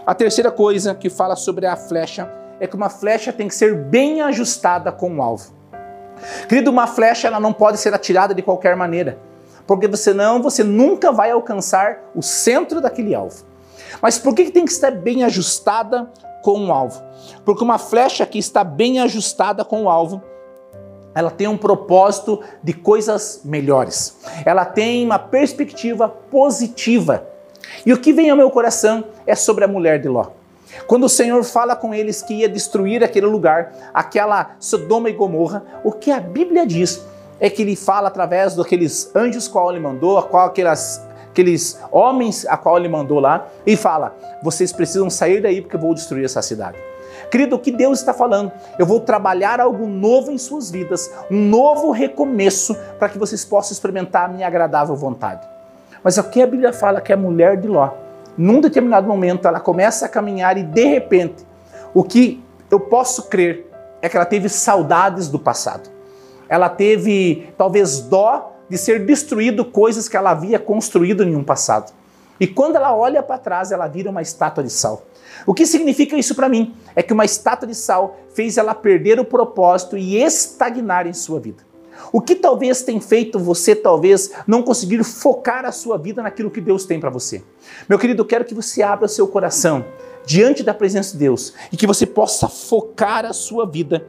A 0.07 0.15
terceira 0.15 0.49
coisa 0.49 0.95
que 0.95 1.07
fala 1.07 1.35
sobre 1.35 1.67
a 1.67 1.75
flecha 1.75 2.36
é 2.59 2.67
que 2.67 2.75
uma 2.75 2.89
flecha 2.89 3.31
tem 3.31 3.47
que 3.47 3.55
ser 3.55 3.75
bem 3.75 4.21
ajustada 4.21 4.91
com 4.91 5.17
o 5.17 5.21
alvo. 5.21 5.53
Querido, 6.47 6.71
uma 6.71 6.87
flecha 6.87 7.27
ela 7.27 7.39
não 7.39 7.53
pode 7.53 7.77
ser 7.77 7.93
atirada 7.93 8.33
de 8.33 8.41
qualquer 8.41 8.75
maneira, 8.75 9.19
porque 9.65 9.95
senão 9.95 10.41
você 10.41 10.63
nunca 10.63 11.11
vai 11.11 11.31
alcançar 11.31 11.99
o 12.15 12.21
centro 12.21 12.81
daquele 12.81 13.13
alvo. 13.13 13.45
Mas 14.01 14.17
por 14.17 14.33
que 14.33 14.51
tem 14.51 14.65
que 14.65 14.71
estar 14.71 14.91
bem 14.91 15.23
ajustada 15.23 16.11
com 16.43 16.67
o 16.67 16.71
alvo? 16.71 17.01
Porque 17.45 17.63
uma 17.63 17.77
flecha 17.77 18.25
que 18.25 18.39
está 18.39 18.63
bem 18.63 18.99
ajustada 18.99 19.63
com 19.63 19.83
o 19.83 19.89
alvo, 19.89 20.21
ela 21.13 21.31
tem 21.31 21.47
um 21.47 21.57
propósito 21.57 22.41
de 22.63 22.73
coisas 22.73 23.41
melhores. 23.43 24.17
Ela 24.45 24.65
tem 24.65 25.03
uma 25.05 25.17
perspectiva 25.17 26.07
positiva. 26.07 27.27
E 27.85 27.91
o 27.91 27.99
que 27.99 28.13
vem 28.13 28.29
ao 28.29 28.37
meu 28.37 28.49
coração 28.51 29.05
é 29.25 29.35
sobre 29.35 29.63
a 29.63 29.67
mulher 29.67 29.99
de 29.99 30.07
Ló. 30.07 30.36
Quando 30.85 31.05
o 31.05 31.09
Senhor 31.09 31.43
fala 31.43 31.75
com 31.75 31.93
eles 31.93 32.21
que 32.21 32.35
ia 32.35 32.49
destruir 32.49 33.03
aquele 33.03 33.25
lugar, 33.25 33.73
aquela 33.93 34.51
Sodoma 34.59 35.09
e 35.09 35.13
Gomorra, 35.13 35.63
o 35.83 35.91
que 35.91 36.11
a 36.11 36.19
Bíblia 36.19 36.65
diz 36.65 37.05
é 37.39 37.49
que 37.49 37.61
ele 37.61 37.75
fala 37.75 38.07
através 38.07 38.55
daqueles 38.55 39.11
anjos 39.15 39.47
qual 39.47 39.71
ele 39.71 39.79
mandou, 39.79 40.17
a 40.17 40.23
qual 40.23 40.47
aquelas, 40.47 41.05
aqueles 41.29 41.79
homens 41.91 42.45
a 42.45 42.57
qual 42.57 42.77
ele 42.77 42.89
mandou 42.89 43.19
lá, 43.19 43.47
e 43.65 43.75
fala: 43.75 44.15
vocês 44.43 44.71
precisam 44.71 45.09
sair 45.09 45.41
daí 45.41 45.61
porque 45.61 45.75
eu 45.75 45.79
vou 45.79 45.93
destruir 45.93 46.25
essa 46.25 46.41
cidade. 46.41 46.77
Querido, 47.31 47.55
o 47.55 47.59
que 47.59 47.71
Deus 47.71 47.99
está 47.99 48.13
falando? 48.13 48.51
Eu 48.79 48.85
vou 48.85 49.01
trabalhar 49.01 49.59
algo 49.59 49.85
novo 49.85 50.31
em 50.31 50.37
suas 50.37 50.71
vidas, 50.71 51.11
um 51.29 51.41
novo 51.41 51.91
recomeço 51.91 52.75
para 52.97 53.09
que 53.09 53.17
vocês 53.17 53.43
possam 53.43 53.73
experimentar 53.73 54.25
a 54.25 54.27
minha 54.27 54.47
agradável 54.47 54.95
vontade. 54.95 55.45
Mas 56.03 56.17
o 56.17 56.23
que 56.23 56.41
a 56.41 56.47
Bíblia 56.47 56.71
fala 56.71 57.01
que 57.01 57.11
é 57.11 57.15
a 57.15 57.17
mulher 57.17 57.57
de 57.57 57.67
Ló 57.67 57.89
num 58.37 58.61
determinado 58.61 59.07
momento 59.07 59.47
ela 59.47 59.59
começa 59.59 60.05
a 60.05 60.09
caminhar 60.09 60.57
e 60.57 60.63
de 60.63 60.85
repente, 60.85 61.45
o 61.93 62.03
que 62.03 62.43
eu 62.69 62.79
posso 62.79 63.23
crer 63.23 63.69
é 64.01 64.07
que 64.07 64.15
ela 64.15 64.25
teve 64.25 64.47
saudades 64.49 65.27
do 65.27 65.39
passado. 65.39 65.89
Ela 66.47 66.69
teve 66.69 67.49
talvez 67.57 67.99
dó 68.01 68.53
de 68.69 68.77
ser 68.77 69.05
destruído 69.05 69.65
coisas 69.65 70.07
que 70.07 70.15
ela 70.15 70.31
havia 70.31 70.59
construído 70.59 71.23
em 71.23 71.35
um 71.35 71.43
passado. 71.43 71.93
E 72.39 72.45
quando 72.45 72.75
ela 72.75 72.95
olha 72.95 73.23
para 73.23 73.39
trás, 73.39 73.71
ela 73.71 73.87
vira 73.87 74.11
uma 74.11 74.21
estátua 74.21 74.63
de 74.63 74.69
sal. 74.69 75.03
O 75.45 75.53
que 75.53 75.65
significa 75.65 76.15
isso 76.15 76.35
para 76.35 76.47
mim? 76.47 76.75
É 76.95 77.01
que 77.01 77.13
uma 77.13 77.25
estátua 77.25 77.67
de 77.67 77.73
sal 77.73 78.17
fez 78.33 78.57
ela 78.57 78.75
perder 78.75 79.19
o 79.19 79.25
propósito 79.25 79.97
e 79.97 80.21
estagnar 80.21 81.07
em 81.07 81.13
sua 81.13 81.39
vida. 81.39 81.63
O 82.11 82.21
que 82.21 82.35
talvez 82.35 82.81
tem 82.83 82.99
feito 82.99 83.39
você 83.39 83.75
talvez 83.75 84.31
não 84.45 84.63
conseguir 84.63 85.03
focar 85.03 85.65
a 85.65 85.71
sua 85.71 85.97
vida 85.97 86.21
naquilo 86.21 86.51
que 86.51 86.61
Deus 86.61 86.85
tem 86.85 86.99
para 86.99 87.09
você? 87.09 87.43
Meu 87.87 87.99
querido, 87.99 88.21
eu 88.21 88.25
quero 88.25 88.45
que 88.45 88.53
você 88.53 88.81
abra 88.81 89.07
seu 89.07 89.27
coração 89.27 89.85
diante 90.25 90.63
da 90.63 90.73
presença 90.73 91.13
de 91.13 91.19
Deus 91.19 91.53
e 91.71 91.77
que 91.77 91.87
você 91.87 92.05
possa 92.05 92.47
focar 92.47 93.25
a 93.25 93.33
sua 93.33 93.65
vida 93.65 94.07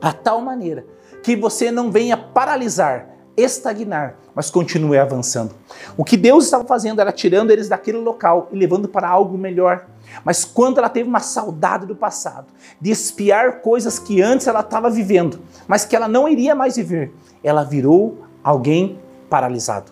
a 0.00 0.12
tal 0.12 0.40
maneira 0.40 0.84
que 1.22 1.36
você 1.36 1.70
não 1.70 1.90
venha 1.90 2.16
paralisar, 2.16 3.08
estagnar, 3.36 4.16
mas 4.34 4.50
continue 4.50 4.98
avançando. 4.98 5.54
O 5.96 6.04
que 6.04 6.16
Deus 6.16 6.44
estava 6.44 6.64
fazendo 6.64 7.00
era 7.00 7.12
tirando 7.12 7.50
eles 7.50 7.68
daquele 7.68 7.98
local 7.98 8.48
e 8.52 8.56
levando 8.56 8.88
para 8.88 9.08
algo 9.08 9.38
melhor. 9.38 9.86
Mas 10.24 10.44
quando 10.44 10.78
ela 10.78 10.88
teve 10.88 11.08
uma 11.08 11.20
saudade 11.20 11.86
do 11.86 11.96
passado, 11.96 12.46
de 12.80 12.90
espiar 12.90 13.60
coisas 13.60 13.98
que 13.98 14.20
antes 14.20 14.46
ela 14.46 14.60
estava 14.60 14.90
vivendo, 14.90 15.40
mas 15.66 15.84
que 15.84 15.96
ela 15.96 16.08
não 16.08 16.28
iria 16.28 16.54
mais 16.54 16.76
viver, 16.76 17.12
ela 17.42 17.62
virou 17.62 18.22
alguém 18.44 18.98
paralisado. 19.30 19.90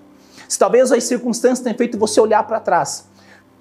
Se 0.49 0.59
talvez 0.59 0.93
as 0.93 1.05
circunstâncias 1.05 1.61
tenham 1.61 1.79
feito 1.79 1.99
você 1.99 2.21
olhar 2.21 2.43
para 2.47 2.61
trás, 2.61 3.09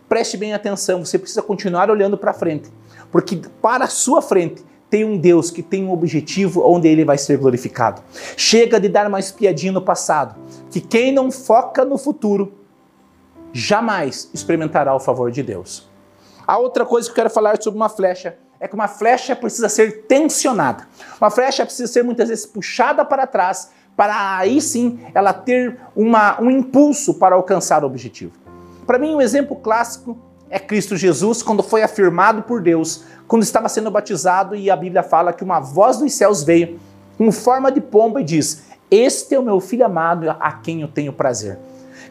preste 0.10 0.36
bem 0.36 0.54
atenção, 0.54 1.06
você 1.06 1.18
precisa 1.18 1.42
continuar 1.42 1.90
olhando 1.90 2.18
para 2.18 2.34
frente, 2.34 2.70
porque 3.12 3.42
para 3.62 3.86
a 3.86 3.88
sua 3.88 4.22
frente 4.22 4.64
tem 4.90 5.06
um 5.06 5.18
Deus 5.18 5.52
que 5.52 5.62
tem 5.62 5.84
um 5.84 5.92
objetivo 5.92 6.64
onde 6.66 6.88
ele 6.88 7.06
vai 7.06 7.18
ser 7.18 7.38
glorificado. 7.38 8.02
Chega 8.36 8.80
de 8.80 8.90
dar 8.90 9.08
uma 9.08 9.20
espiadinha 9.20 9.72
no 9.72 9.82
passado, 9.82 10.36
que 10.72 10.82
quem 10.82 11.12
não 11.12 11.32
foca 11.32 11.86
no 11.86 11.98
futuro 11.98 12.54
jamais 13.54 14.30
experimentará 14.34 14.96
o 14.96 15.00
favor 15.00 15.32
de 15.32 15.44
Deus. 15.44 15.88
A 16.46 16.58
outra 16.58 16.86
coisa 16.86 17.08
que 17.08 17.12
eu 17.12 17.16
quero 17.16 17.30
falar 17.30 17.62
sobre 17.62 17.78
uma 17.78 17.90
flecha 17.90 18.38
é 18.60 18.68
que 18.68 18.76
uma 18.76 18.88
flecha 18.88 19.36
precisa 19.36 19.70
ser 19.70 20.04
tensionada. 20.08 20.88
Uma 21.22 21.30
flecha 21.30 21.66
precisa 21.66 21.92
ser 21.92 22.04
muitas 22.04 22.30
vezes 22.30 22.46
puxada 22.46 23.06
para 23.06 23.26
trás 23.28 23.72
para 23.96 24.38
aí 24.38 24.62
sim 24.62 25.00
ela 25.14 25.34
ter 25.34 25.78
uma, 25.94 26.42
um 26.42 26.50
impulso 26.50 27.16
para 27.16 27.36
alcançar 27.36 27.84
o 27.84 27.88
objetivo. 27.88 28.32
Para 28.88 28.98
mim, 28.98 29.14
um 29.14 29.22
exemplo 29.22 29.58
clássico 29.58 30.18
é 30.50 30.58
Cristo 30.58 30.98
Jesus, 30.98 31.44
quando 31.44 31.62
foi 31.62 31.84
afirmado 31.84 32.42
por 32.42 32.62
Deus, 32.62 33.04
quando 33.28 33.44
estava 33.44 33.70
sendo 33.70 33.92
batizado, 33.92 34.56
e 34.56 34.70
a 34.70 34.76
Bíblia 34.76 35.04
fala 35.04 35.32
que 35.32 35.44
uma 35.44 35.60
voz 35.60 35.98
dos 35.98 36.12
céus 36.14 36.44
veio 36.44 36.80
com 37.18 37.32
forma 37.32 37.72
de 37.72 37.80
pomba 37.80 38.22
e 38.22 38.24
diz: 38.24 38.64
Este 38.90 39.36
é 39.36 39.40
o 39.40 39.44
meu 39.44 39.60
filho 39.60 39.86
amado 39.86 40.30
a 40.30 40.52
quem 40.54 40.82
eu 40.82 40.88
tenho 40.88 41.14
prazer. 41.14 41.60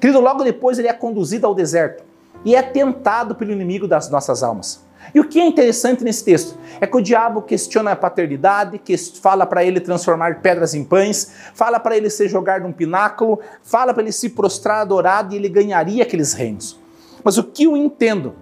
Querido, 0.01 0.20
logo 0.20 0.44
depois 0.44 0.79
ele 0.79 0.87
é 0.87 0.92
conduzido 0.92 1.46
ao 1.46 1.55
deserto 1.55 2.05
e 2.44 2.55
é 2.55 2.62
tentado 2.62 3.35
pelo 3.35 3.51
inimigo 3.51 3.88
das 3.88 4.09
nossas 4.09 4.42
almas. 4.42 4.87
E 5.14 5.18
o 5.18 5.24
que 5.24 5.40
é 5.40 5.46
interessante 5.46 6.05
nesse 6.05 6.22
texto 6.22 6.57
é 6.81 6.87
que 6.87 6.96
o 6.96 7.01
diabo 7.01 7.42
questiona 7.42 7.92
a 7.92 7.96
paternidade, 7.96 8.79
que 8.79 8.96
fala 8.96 9.46
para 9.46 9.64
ele 9.64 9.81
transformar 9.81 10.40
pedras 10.40 10.74
em 10.74 10.85
pães, 10.85 11.33
fala 11.55 11.81
para 11.81 11.96
ele 11.96 12.11
ser 12.11 12.29
jogado 12.29 12.62
num 12.62 12.72
pináculo, 12.72 13.40
fala 13.62 13.94
para 13.94 14.03
ele 14.03 14.12
se 14.12 14.29
prostrar 14.29 14.83
adorado 14.83 15.35
e 15.35 15.38
ele 15.38 15.48
ganharia 15.48 16.03
aqueles 16.03 16.35
reinos. 16.35 16.79
Mas 17.22 17.38
o 17.38 17.44
que 17.44 17.64
eu 17.64 17.76
entendo 17.76 18.35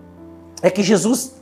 é 0.63 0.71
que 0.71 0.83
Jesus 0.83 1.37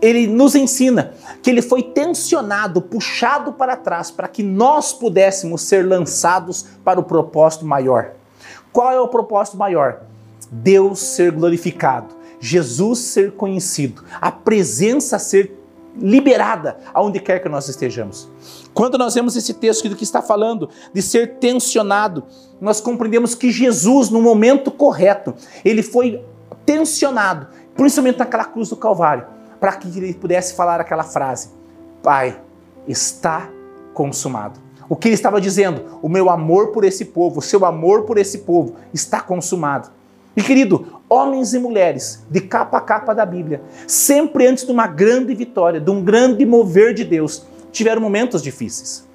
ele 0.00 0.26
nos 0.26 0.54
ensina 0.54 1.14
que 1.42 1.48
ele 1.48 1.62
foi 1.62 1.82
tensionado, 1.82 2.82
puxado 2.82 3.54
para 3.54 3.74
trás 3.74 4.10
para 4.10 4.28
que 4.28 4.42
nós 4.42 4.92
pudéssemos 4.92 5.62
ser 5.62 5.86
lançados 5.86 6.66
para 6.84 7.00
o 7.00 7.04
propósito 7.04 7.64
maior. 7.64 8.12
Qual 8.70 8.92
é 8.92 9.00
o 9.00 9.08
propósito 9.08 9.56
maior? 9.56 10.02
Deus 10.50 10.98
ser 10.98 11.32
glorificado, 11.32 12.14
Jesus 12.38 12.98
ser 12.98 13.32
conhecido, 13.32 14.04
a 14.20 14.30
presença 14.30 15.18
ser 15.18 15.58
liberada 15.96 16.76
aonde 16.92 17.20
quer 17.20 17.38
que 17.40 17.48
nós 17.48 17.68
estejamos. 17.68 18.28
Quando 18.74 18.98
nós 18.98 19.14
vemos 19.14 19.36
esse 19.36 19.54
texto 19.54 19.88
do 19.88 19.96
que 19.96 20.04
está 20.04 20.20
falando 20.20 20.68
de 20.92 21.00
ser 21.00 21.38
tensionado, 21.38 22.24
nós 22.60 22.80
compreendemos 22.80 23.34
que 23.34 23.50
Jesus, 23.50 24.10
no 24.10 24.20
momento 24.20 24.70
correto, 24.70 25.34
ele 25.64 25.82
foi 25.82 26.22
tensionado, 26.64 27.48
principalmente 27.74 28.18
naquela 28.18 28.44
cruz 28.44 28.68
do 28.68 28.76
Calvário, 28.76 29.26
para 29.60 29.72
que 29.72 29.88
ele 29.98 30.14
pudesse 30.14 30.54
falar 30.54 30.80
aquela 30.80 31.04
frase: 31.04 31.50
Pai, 32.02 32.40
está 32.86 33.48
consumado. 33.92 34.60
O 34.88 34.96
que 34.96 35.08
ele 35.08 35.14
estava 35.14 35.40
dizendo? 35.40 35.98
O 36.02 36.08
meu 36.08 36.28
amor 36.28 36.68
por 36.68 36.84
esse 36.84 37.06
povo, 37.06 37.38
o 37.38 37.42
seu 37.42 37.64
amor 37.64 38.02
por 38.02 38.18
esse 38.18 38.38
povo 38.38 38.76
está 38.92 39.20
consumado. 39.20 39.88
E 40.36 40.42
querido, 40.42 41.00
homens 41.08 41.54
e 41.54 41.58
mulheres, 41.58 42.24
de 42.28 42.40
capa 42.40 42.78
a 42.78 42.80
capa 42.80 43.14
da 43.14 43.24
Bíblia, 43.24 43.62
sempre 43.86 44.46
antes 44.46 44.66
de 44.66 44.72
uma 44.72 44.86
grande 44.86 45.34
vitória, 45.34 45.80
de 45.80 45.90
um 45.90 46.02
grande 46.02 46.44
mover 46.44 46.92
de 46.92 47.04
Deus, 47.04 47.46
tiveram 47.70 48.02
momentos 48.02 48.42
difíceis. 48.42 49.06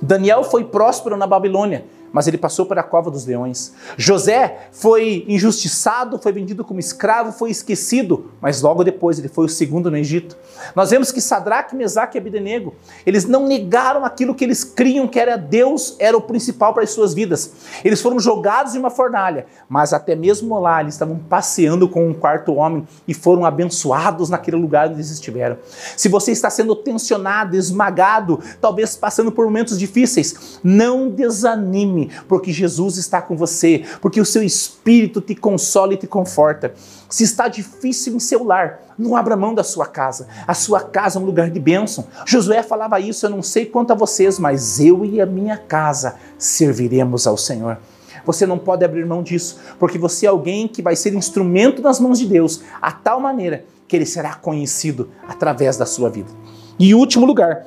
Daniel 0.00 0.44
foi 0.44 0.64
próspero 0.64 1.16
na 1.16 1.26
Babilônia, 1.26 1.84
mas 2.16 2.26
ele 2.26 2.38
passou 2.38 2.64
para 2.64 2.80
a 2.80 2.82
cova 2.82 3.10
dos 3.10 3.26
leões. 3.26 3.74
José 3.98 4.68
foi 4.72 5.26
injustiçado, 5.28 6.18
foi 6.18 6.32
vendido 6.32 6.64
como 6.64 6.80
escravo, 6.80 7.30
foi 7.30 7.50
esquecido, 7.50 8.30
mas 8.40 8.62
logo 8.62 8.82
depois 8.82 9.18
ele 9.18 9.28
foi 9.28 9.44
o 9.44 9.48
segundo 9.50 9.90
no 9.90 9.98
Egito. 9.98 10.34
Nós 10.74 10.88
vemos 10.88 11.12
que 11.12 11.20
Sadraque, 11.20 11.76
Mesaque 11.76 12.16
e 12.16 12.18
Abidenego, 12.18 12.74
eles 13.04 13.26
não 13.26 13.46
negaram 13.46 14.02
aquilo 14.02 14.34
que 14.34 14.44
eles 14.44 14.64
criam 14.64 15.06
que 15.06 15.20
era 15.20 15.36
Deus, 15.36 15.94
era 15.98 16.16
o 16.16 16.22
principal 16.22 16.72
para 16.72 16.84
as 16.84 16.90
suas 16.90 17.12
vidas. 17.12 17.52
Eles 17.84 18.00
foram 18.00 18.18
jogados 18.18 18.74
em 18.74 18.78
uma 18.78 18.88
fornalha, 18.88 19.44
mas 19.68 19.92
até 19.92 20.14
mesmo 20.14 20.58
lá 20.58 20.80
eles 20.80 20.94
estavam 20.94 21.18
passeando 21.18 21.86
com 21.86 22.08
um 22.08 22.14
quarto 22.14 22.54
homem 22.54 22.88
e 23.06 23.12
foram 23.12 23.44
abençoados 23.44 24.30
naquele 24.30 24.56
lugar 24.56 24.86
onde 24.86 24.96
eles 24.96 25.10
estiveram. 25.10 25.58
Se 25.98 26.08
você 26.08 26.32
está 26.32 26.48
sendo 26.48 26.74
tensionado, 26.74 27.54
esmagado, 27.56 28.40
talvez 28.58 28.96
passando 28.96 29.30
por 29.30 29.44
momentos 29.44 29.78
difíceis, 29.78 30.58
não 30.64 31.10
desanime 31.10 32.05
porque 32.28 32.52
Jesus 32.52 32.96
está 32.96 33.20
com 33.20 33.36
você, 33.36 33.84
porque 34.00 34.20
o 34.20 34.24
seu 34.24 34.42
espírito 34.42 35.20
te 35.20 35.34
consola 35.34 35.94
e 35.94 35.96
te 35.96 36.06
conforta. 36.06 36.74
Se 37.08 37.24
está 37.24 37.48
difícil 37.48 38.14
em 38.14 38.20
seu 38.20 38.44
lar, 38.44 38.80
não 38.98 39.14
abra 39.14 39.36
mão 39.36 39.54
da 39.54 39.62
sua 39.62 39.86
casa. 39.86 40.26
A 40.46 40.54
sua 40.54 40.80
casa 40.80 41.18
é 41.18 41.22
um 41.22 41.24
lugar 41.24 41.50
de 41.50 41.60
bênção. 41.60 42.06
Josué 42.24 42.62
falava 42.62 42.98
isso, 42.98 43.26
eu 43.26 43.30
não 43.30 43.42
sei 43.42 43.66
quanto 43.66 43.92
a 43.92 43.94
vocês, 43.96 44.38
mas 44.38 44.80
eu 44.80 45.04
e 45.04 45.20
a 45.20 45.26
minha 45.26 45.56
casa 45.56 46.16
serviremos 46.38 47.26
ao 47.26 47.36
Senhor. 47.36 47.78
Você 48.24 48.44
não 48.44 48.58
pode 48.58 48.84
abrir 48.84 49.06
mão 49.06 49.22
disso, 49.22 49.60
porque 49.78 49.98
você 49.98 50.26
é 50.26 50.28
alguém 50.28 50.66
que 50.66 50.82
vai 50.82 50.96
ser 50.96 51.14
instrumento 51.14 51.80
nas 51.80 52.00
mãos 52.00 52.18
de 52.18 52.26
Deus, 52.26 52.62
a 52.82 52.90
tal 52.90 53.20
maneira 53.20 53.64
que 53.86 53.94
ele 53.94 54.06
será 54.06 54.34
conhecido 54.34 55.10
através 55.28 55.76
da 55.76 55.86
sua 55.86 56.10
vida. 56.10 56.30
E 56.76 56.92
último 56.92 57.24
lugar, 57.24 57.64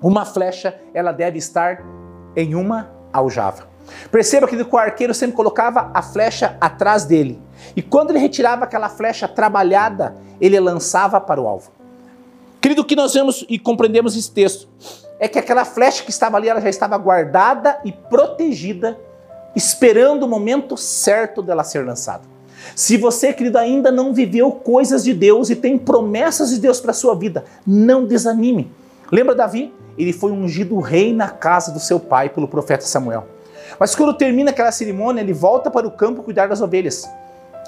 uma 0.00 0.24
flecha, 0.24 0.78
ela 0.94 1.10
deve 1.10 1.38
estar 1.38 1.84
em 2.36 2.54
uma 2.54 2.90
aljava. 3.12 3.70
Perceba 4.10 4.46
que 4.46 4.56
o 4.56 4.76
arqueiro 4.78 5.14
sempre 5.14 5.36
colocava 5.36 5.90
a 5.92 6.02
flecha 6.02 6.56
atrás 6.60 7.04
dele. 7.04 7.40
E 7.76 7.82
quando 7.82 8.10
ele 8.10 8.18
retirava 8.18 8.64
aquela 8.64 8.88
flecha 8.88 9.28
trabalhada, 9.28 10.16
ele 10.40 10.58
lançava 10.58 11.20
para 11.20 11.40
o 11.40 11.46
alvo. 11.46 11.70
Querido, 12.60 12.82
o 12.82 12.84
que 12.84 12.96
nós 12.96 13.12
vemos 13.12 13.44
e 13.48 13.58
compreendemos 13.58 14.16
esse 14.16 14.30
texto 14.30 14.68
é 15.18 15.28
que 15.28 15.38
aquela 15.38 15.64
flecha 15.64 16.04
que 16.04 16.10
estava 16.10 16.36
ali, 16.36 16.48
ela 16.48 16.60
já 16.60 16.68
estava 16.68 16.96
guardada 16.96 17.78
e 17.84 17.92
protegida, 17.92 18.98
esperando 19.54 20.24
o 20.24 20.28
momento 20.28 20.76
certo 20.76 21.42
dela 21.42 21.64
ser 21.64 21.84
lançada. 21.84 22.22
Se 22.74 22.96
você, 22.96 23.32
querido, 23.32 23.58
ainda 23.58 23.90
não 23.90 24.14
viveu 24.14 24.50
coisas 24.50 25.04
de 25.04 25.12
Deus 25.12 25.50
e 25.50 25.56
tem 25.56 25.76
promessas 25.76 26.50
de 26.50 26.58
Deus 26.58 26.80
para 26.80 26.92
a 26.92 26.94
sua 26.94 27.14
vida, 27.14 27.44
não 27.66 28.04
desanime. 28.04 28.70
Lembra 29.10 29.34
Davi? 29.34 29.72
Ele 29.96 30.12
foi 30.12 30.32
ungido 30.32 30.78
rei 30.80 31.12
na 31.12 31.28
casa 31.28 31.72
do 31.72 31.80
seu 31.80 32.00
pai 32.00 32.28
pelo 32.28 32.48
profeta 32.48 32.84
Samuel. 32.84 33.26
Mas 33.78 33.94
quando 33.94 34.14
termina 34.14 34.50
aquela 34.50 34.72
cerimônia, 34.72 35.20
ele 35.20 35.32
volta 35.32 35.70
para 35.70 35.86
o 35.86 35.90
campo 35.90 36.22
cuidar 36.22 36.48
das 36.48 36.60
ovelhas. 36.60 37.08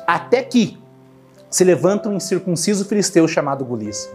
Até 0.07 0.43
que 0.43 0.79
se 1.51 1.65
levanta 1.65 2.09
um 2.09 2.17
incircunciso 2.17 2.85
filisteu 2.85 3.27
chamado 3.29 3.65
Golias. 3.65 4.11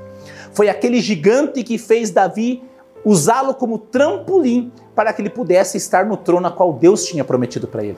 Foi 0.54 0.70
aquele 0.70 1.00
gigante 1.02 1.64
que 1.64 1.78
fez 1.78 2.12
Davi 2.12 2.64
usá-lo 3.04 3.54
como 3.54 3.78
trampolim 3.78 4.72
para 5.00 5.14
que 5.14 5.22
ele 5.22 5.30
pudesse 5.30 5.78
estar 5.78 6.06
no 6.06 6.18
trono 6.18 6.48
a 6.48 6.52
qual 6.52 6.74
Deus 6.74 7.06
tinha 7.06 7.24
prometido 7.24 7.70
para 7.70 7.86
ele. 7.86 7.98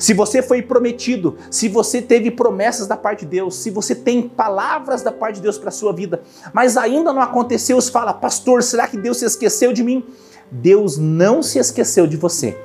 Se 0.00 0.14
você 0.14 0.40
foi 0.40 0.62
prometido, 0.62 1.36
se 1.50 1.68
você 1.68 2.00
teve 2.00 2.30
promessas 2.30 2.86
da 2.86 2.96
parte 2.96 3.26
de 3.26 3.32
Deus, 3.32 3.56
se 3.56 3.68
você 3.68 3.94
tem 3.94 4.26
palavras 4.26 5.02
da 5.02 5.12
parte 5.12 5.34
de 5.34 5.42
Deus 5.42 5.58
para 5.58 5.68
a 5.68 5.70
sua 5.70 5.92
vida, 5.92 6.22
mas 6.54 6.78
ainda 6.78 7.12
não 7.12 7.20
aconteceu, 7.20 7.78
você 7.78 7.90
fala, 7.90 8.14
pastor, 8.14 8.62
será 8.62 8.88
que 8.88 8.96
Deus 8.96 9.18
se 9.18 9.26
esqueceu 9.26 9.74
de 9.74 9.84
mim? 9.84 10.02
Deus 10.50 10.96
não 10.96 11.42
se 11.42 11.58
esqueceu 11.58 12.06
de 12.06 12.16
você. 12.16 12.56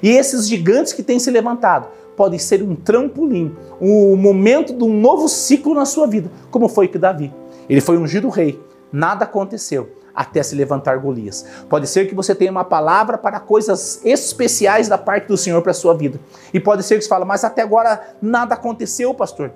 E 0.00 0.10
esses 0.10 0.46
gigantes 0.46 0.92
que 0.92 1.02
têm 1.02 1.18
se 1.18 1.28
levantado 1.32 1.88
podem 2.16 2.38
ser 2.38 2.62
um 2.62 2.76
trampolim, 2.76 3.52
o 3.80 4.12
um 4.12 4.16
momento 4.16 4.72
de 4.72 4.84
um 4.84 5.00
novo 5.00 5.28
ciclo 5.28 5.74
na 5.74 5.86
sua 5.86 6.06
vida, 6.06 6.30
como 6.52 6.68
foi 6.68 6.86
que 6.86 6.98
Davi. 6.98 7.34
Ele 7.68 7.80
foi 7.80 7.98
ungido 7.98 8.28
rei, 8.28 8.62
nada 8.92 9.24
aconteceu 9.24 10.03
até 10.14 10.42
se 10.42 10.54
levantar 10.54 10.98
Golias. 10.98 11.44
Pode 11.68 11.86
ser 11.86 12.06
que 12.06 12.14
você 12.14 12.34
tenha 12.34 12.50
uma 12.50 12.64
palavra 12.64 13.18
para 13.18 13.40
coisas 13.40 14.00
especiais 14.04 14.88
da 14.88 14.96
parte 14.96 15.26
do 15.26 15.36
Senhor 15.36 15.60
para 15.62 15.72
a 15.72 15.74
sua 15.74 15.94
vida. 15.94 16.20
E 16.52 16.60
pode 16.60 16.82
ser 16.82 16.96
que 16.96 17.02
você 17.02 17.08
fale, 17.08 17.24
mas 17.24 17.44
até 17.44 17.62
agora 17.62 18.00
nada 18.22 18.54
aconteceu, 18.54 19.12
pastor. 19.12 19.52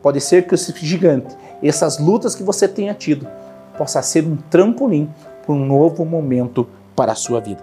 Pode 0.00 0.20
ser 0.20 0.46
que 0.46 0.54
esse 0.54 0.72
gigante, 0.76 1.36
essas 1.62 1.98
lutas 1.98 2.34
que 2.34 2.42
você 2.42 2.68
tenha 2.68 2.94
tido, 2.94 3.28
possa 3.76 4.00
ser 4.00 4.24
um 4.24 4.36
trampolim 4.36 5.12
para 5.44 5.54
um 5.54 5.64
novo 5.64 6.04
momento 6.04 6.68
para 6.94 7.12
a 7.12 7.16
sua 7.16 7.40
vida. 7.40 7.62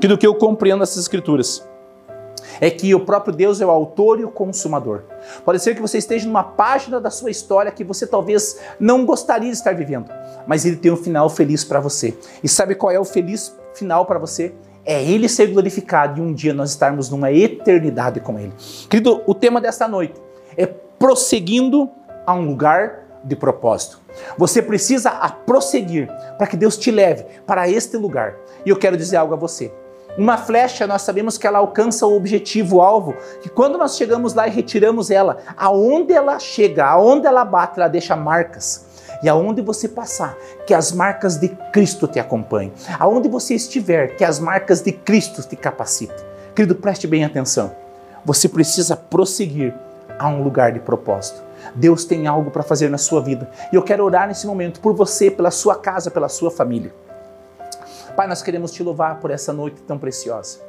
Que 0.00 0.08
do 0.08 0.16
que 0.16 0.26
eu 0.26 0.34
compreendo 0.34 0.80
nessas 0.80 0.98
escrituras 0.98 1.66
é 2.60 2.70
que 2.70 2.94
o 2.94 3.00
próprio 3.00 3.34
Deus 3.34 3.60
é 3.60 3.66
o 3.66 3.70
autor 3.70 4.20
e 4.20 4.24
o 4.24 4.30
consumador. 4.30 5.02
Pode 5.44 5.60
ser 5.60 5.74
que 5.74 5.80
você 5.80 5.98
esteja 5.98 6.26
numa 6.26 6.42
página 6.42 7.00
da 7.00 7.10
sua 7.10 7.30
história 7.30 7.70
que 7.70 7.84
você 7.84 8.06
talvez 8.06 8.58
não 8.78 9.04
gostaria 9.04 9.50
de 9.50 9.56
estar 9.56 9.74
vivendo, 9.74 10.10
mas 10.46 10.64
ele 10.64 10.76
tem 10.76 10.90
um 10.90 10.96
final 10.96 11.28
feliz 11.28 11.64
para 11.64 11.80
você. 11.80 12.16
E 12.42 12.48
sabe 12.48 12.74
qual 12.74 12.90
é 12.90 12.98
o 12.98 13.04
feliz 13.04 13.56
final 13.74 14.06
para 14.06 14.18
você? 14.18 14.54
É 14.84 15.02
ele 15.02 15.28
ser 15.28 15.46
glorificado 15.46 16.18
e 16.18 16.22
um 16.22 16.32
dia 16.32 16.52
nós 16.52 16.70
estarmos 16.70 17.08
numa 17.08 17.30
eternidade 17.30 18.20
com 18.20 18.38
ele. 18.38 18.52
Querido, 18.88 19.22
o 19.26 19.34
tema 19.34 19.60
desta 19.60 19.86
noite 19.86 20.20
é 20.56 20.66
prosseguindo 20.66 21.88
a 22.26 22.34
um 22.34 22.46
lugar 22.46 23.02
de 23.24 23.36
propósito. 23.36 24.00
Você 24.36 24.60
precisa 24.60 25.10
prosseguir 25.46 26.08
para 26.36 26.46
que 26.46 26.56
Deus 26.56 26.76
te 26.76 26.90
leve 26.90 27.24
para 27.46 27.68
este 27.68 27.96
lugar. 27.96 28.36
E 28.66 28.70
eu 28.70 28.76
quero 28.76 28.96
dizer 28.96 29.16
algo 29.16 29.34
a 29.34 29.36
você. 29.36 29.72
Uma 30.16 30.36
flecha, 30.36 30.86
nós 30.86 31.02
sabemos 31.02 31.38
que 31.38 31.46
ela 31.46 31.58
alcança 31.58 32.06
o 32.06 32.14
objetivo, 32.14 32.76
o 32.76 32.82
alvo, 32.82 33.16
que 33.40 33.48
quando 33.48 33.78
nós 33.78 33.96
chegamos 33.96 34.34
lá 34.34 34.46
e 34.46 34.50
retiramos 34.50 35.10
ela, 35.10 35.38
aonde 35.56 36.12
ela 36.12 36.38
chega, 36.38 36.84
aonde 36.84 37.26
ela 37.26 37.44
bate, 37.44 37.80
ela 37.80 37.88
deixa 37.88 38.14
marcas. 38.14 38.86
E 39.22 39.28
aonde 39.28 39.62
você 39.62 39.88
passar, 39.88 40.36
que 40.66 40.74
as 40.74 40.92
marcas 40.92 41.38
de 41.38 41.48
Cristo 41.48 42.06
te 42.06 42.18
acompanhem. 42.18 42.72
Aonde 42.98 43.28
você 43.28 43.54
estiver, 43.54 44.16
que 44.16 44.24
as 44.24 44.38
marcas 44.38 44.82
de 44.82 44.92
Cristo 44.92 45.42
te 45.42 45.56
capacitem. 45.56 46.16
Querido, 46.54 46.74
preste 46.74 47.06
bem 47.06 47.24
atenção. 47.24 47.72
Você 48.24 48.48
precisa 48.48 48.96
prosseguir 48.96 49.74
a 50.18 50.28
um 50.28 50.42
lugar 50.42 50.72
de 50.72 50.80
propósito. 50.80 51.42
Deus 51.74 52.04
tem 52.04 52.26
algo 52.26 52.50
para 52.50 52.62
fazer 52.62 52.90
na 52.90 52.98
sua 52.98 53.20
vida. 53.22 53.48
E 53.72 53.76
eu 53.76 53.82
quero 53.82 54.04
orar 54.04 54.28
nesse 54.28 54.46
momento 54.46 54.80
por 54.80 54.92
você, 54.92 55.30
pela 55.30 55.50
sua 55.50 55.76
casa, 55.76 56.10
pela 56.10 56.28
sua 56.28 56.50
família. 56.50 56.92
Pai, 58.16 58.26
nós 58.26 58.42
queremos 58.42 58.70
te 58.72 58.82
louvar 58.82 59.20
por 59.20 59.30
essa 59.30 59.52
noite 59.52 59.80
tão 59.82 59.98
preciosa. 59.98 60.60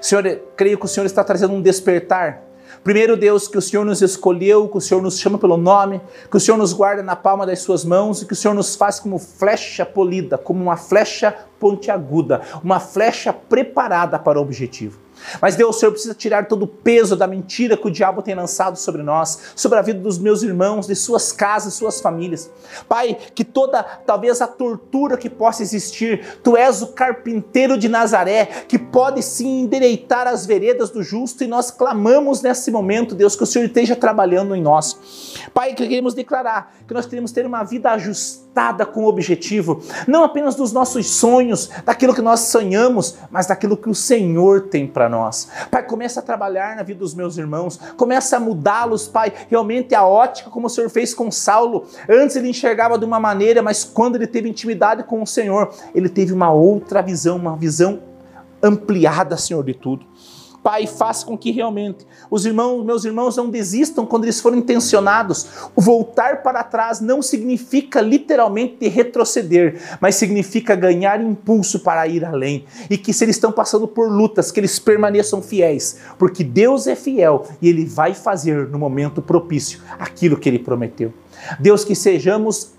Senhor, 0.00 0.24
creio 0.56 0.78
que 0.78 0.84
o 0.84 0.88
Senhor 0.88 1.06
está 1.06 1.24
trazendo 1.24 1.54
um 1.54 1.62
despertar. 1.62 2.42
Primeiro, 2.82 3.16
Deus, 3.16 3.48
que 3.48 3.56
o 3.56 3.62
Senhor 3.62 3.84
nos 3.84 4.02
escolheu, 4.02 4.68
que 4.68 4.76
o 4.76 4.80
Senhor 4.80 5.00
nos 5.00 5.18
chama 5.18 5.38
pelo 5.38 5.56
nome, 5.56 6.00
que 6.30 6.36
o 6.36 6.40
Senhor 6.40 6.58
nos 6.58 6.72
guarda 6.72 7.02
na 7.02 7.16
palma 7.16 7.46
das 7.46 7.60
suas 7.60 7.84
mãos 7.84 8.20
e 8.20 8.26
que 8.26 8.32
o 8.32 8.36
Senhor 8.36 8.54
nos 8.54 8.76
faz 8.76 9.00
como 9.00 9.18
flecha 9.18 9.86
polida, 9.86 10.36
como 10.36 10.62
uma 10.62 10.76
flecha 10.76 11.34
pontiaguda, 11.58 12.42
uma 12.62 12.80
flecha 12.80 13.32
preparada 13.32 14.18
para 14.18 14.38
o 14.38 14.42
objetivo. 14.42 15.03
Mas 15.40 15.56
Deus, 15.56 15.76
o 15.76 15.78
Senhor 15.78 15.92
precisa 15.92 16.14
tirar 16.14 16.46
todo 16.46 16.62
o 16.62 16.68
peso 16.68 17.16
da 17.16 17.26
mentira 17.26 17.76
que 17.76 17.86
o 17.86 17.90
diabo 17.90 18.22
tem 18.22 18.34
lançado 18.34 18.76
sobre 18.76 19.02
nós, 19.02 19.52
sobre 19.56 19.78
a 19.78 19.82
vida 19.82 20.00
dos 20.00 20.18
meus 20.18 20.42
irmãos, 20.42 20.86
de 20.86 20.94
suas 20.94 21.32
casas, 21.32 21.74
suas 21.74 22.00
famílias. 22.00 22.50
Pai, 22.88 23.16
que 23.34 23.44
toda, 23.44 23.82
talvez 23.82 24.40
a 24.40 24.46
tortura 24.46 25.16
que 25.16 25.30
possa 25.30 25.62
existir, 25.62 26.38
Tu 26.42 26.56
és 26.56 26.82
o 26.82 26.88
carpinteiro 26.88 27.78
de 27.78 27.88
Nazaré, 27.88 28.46
que 28.68 28.78
pode 28.78 29.22
sim 29.22 29.62
endireitar 29.62 30.26
as 30.26 30.46
veredas 30.46 30.90
do 30.90 31.02
justo, 31.02 31.44
e 31.44 31.46
nós 31.46 31.70
clamamos 31.70 32.42
nesse 32.42 32.70
momento, 32.70 33.14
Deus, 33.14 33.36
que 33.36 33.42
o 33.42 33.46
Senhor 33.46 33.66
esteja 33.66 33.96
trabalhando 33.96 34.54
em 34.54 34.62
nós. 34.62 34.98
Pai, 35.52 35.74
que 35.74 35.86
queremos 35.86 36.14
declarar 36.14 36.74
que 36.86 36.94
nós 36.94 37.06
queremos 37.06 37.32
ter 37.32 37.46
uma 37.46 37.62
vida 37.64 37.90
ajustada 37.90 38.86
com 38.86 39.04
o 39.04 39.08
objetivo, 39.08 39.82
não 40.06 40.24
apenas 40.24 40.54
dos 40.54 40.72
nossos 40.72 41.06
sonhos, 41.06 41.70
daquilo 41.84 42.14
que 42.14 42.22
nós 42.22 42.40
sonhamos, 42.40 43.16
mas 43.30 43.46
daquilo 43.46 43.76
que 43.76 43.88
o 43.88 43.94
Senhor 43.94 44.62
tem 44.62 44.86
para 44.86 45.08
nós. 45.08 45.13
Pai, 45.70 45.82
começa 45.82 46.20
a 46.20 46.22
trabalhar 46.22 46.76
na 46.76 46.82
vida 46.82 47.00
dos 47.00 47.14
meus 47.14 47.36
irmãos, 47.38 47.78
começa 47.96 48.36
a 48.36 48.40
mudá-los, 48.40 49.08
Pai, 49.08 49.32
realmente 49.48 49.94
a 49.94 50.06
ótica 50.06 50.50
como 50.50 50.66
o 50.66 50.70
Senhor 50.70 50.88
fez 50.90 51.14
com 51.14 51.30
Saulo. 51.30 51.86
Antes 52.08 52.36
ele 52.36 52.48
enxergava 52.48 52.98
de 52.98 53.04
uma 53.04 53.20
maneira, 53.20 53.62
mas 53.62 53.84
quando 53.84 54.16
ele 54.16 54.26
teve 54.26 54.48
intimidade 54.48 55.02
com 55.04 55.22
o 55.22 55.26
Senhor, 55.26 55.72
ele 55.94 56.08
teve 56.08 56.32
uma 56.32 56.50
outra 56.50 57.02
visão, 57.02 57.36
uma 57.36 57.56
visão 57.56 58.00
ampliada, 58.62 59.36
Senhor, 59.36 59.62
de 59.62 59.74
tudo. 59.74 60.06
Pai, 60.64 60.86
faça 60.86 61.26
com 61.26 61.36
que 61.36 61.50
realmente 61.50 62.06
os 62.30 62.46
irmãos, 62.46 62.82
meus 62.82 63.04
irmãos, 63.04 63.36
não 63.36 63.50
desistam 63.50 64.06
quando 64.06 64.24
eles 64.24 64.40
forem 64.40 64.60
intencionados. 64.60 65.46
Voltar 65.76 66.42
para 66.42 66.64
trás 66.64 67.02
não 67.02 67.20
significa 67.20 68.00
literalmente 68.00 68.88
retroceder, 68.88 69.78
mas 70.00 70.14
significa 70.14 70.74
ganhar 70.74 71.20
impulso 71.20 71.80
para 71.80 72.08
ir 72.08 72.24
além. 72.24 72.64
E 72.88 72.96
que 72.96 73.12
se 73.12 73.26
eles 73.26 73.36
estão 73.36 73.52
passando 73.52 73.86
por 73.86 74.10
lutas, 74.10 74.50
que 74.50 74.58
eles 74.58 74.78
permaneçam 74.78 75.42
fiéis, 75.42 75.98
porque 76.18 76.42
Deus 76.42 76.86
é 76.86 76.96
fiel 76.96 77.46
e 77.60 77.68
Ele 77.68 77.84
vai 77.84 78.14
fazer 78.14 78.66
no 78.70 78.78
momento 78.78 79.20
propício 79.20 79.82
aquilo 79.98 80.38
que 80.38 80.48
Ele 80.48 80.58
prometeu. 80.58 81.12
Deus, 81.60 81.84
que 81.84 81.94
sejamos 81.94 82.72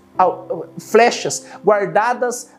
flechas 0.78 1.44
guardadas 1.64 2.50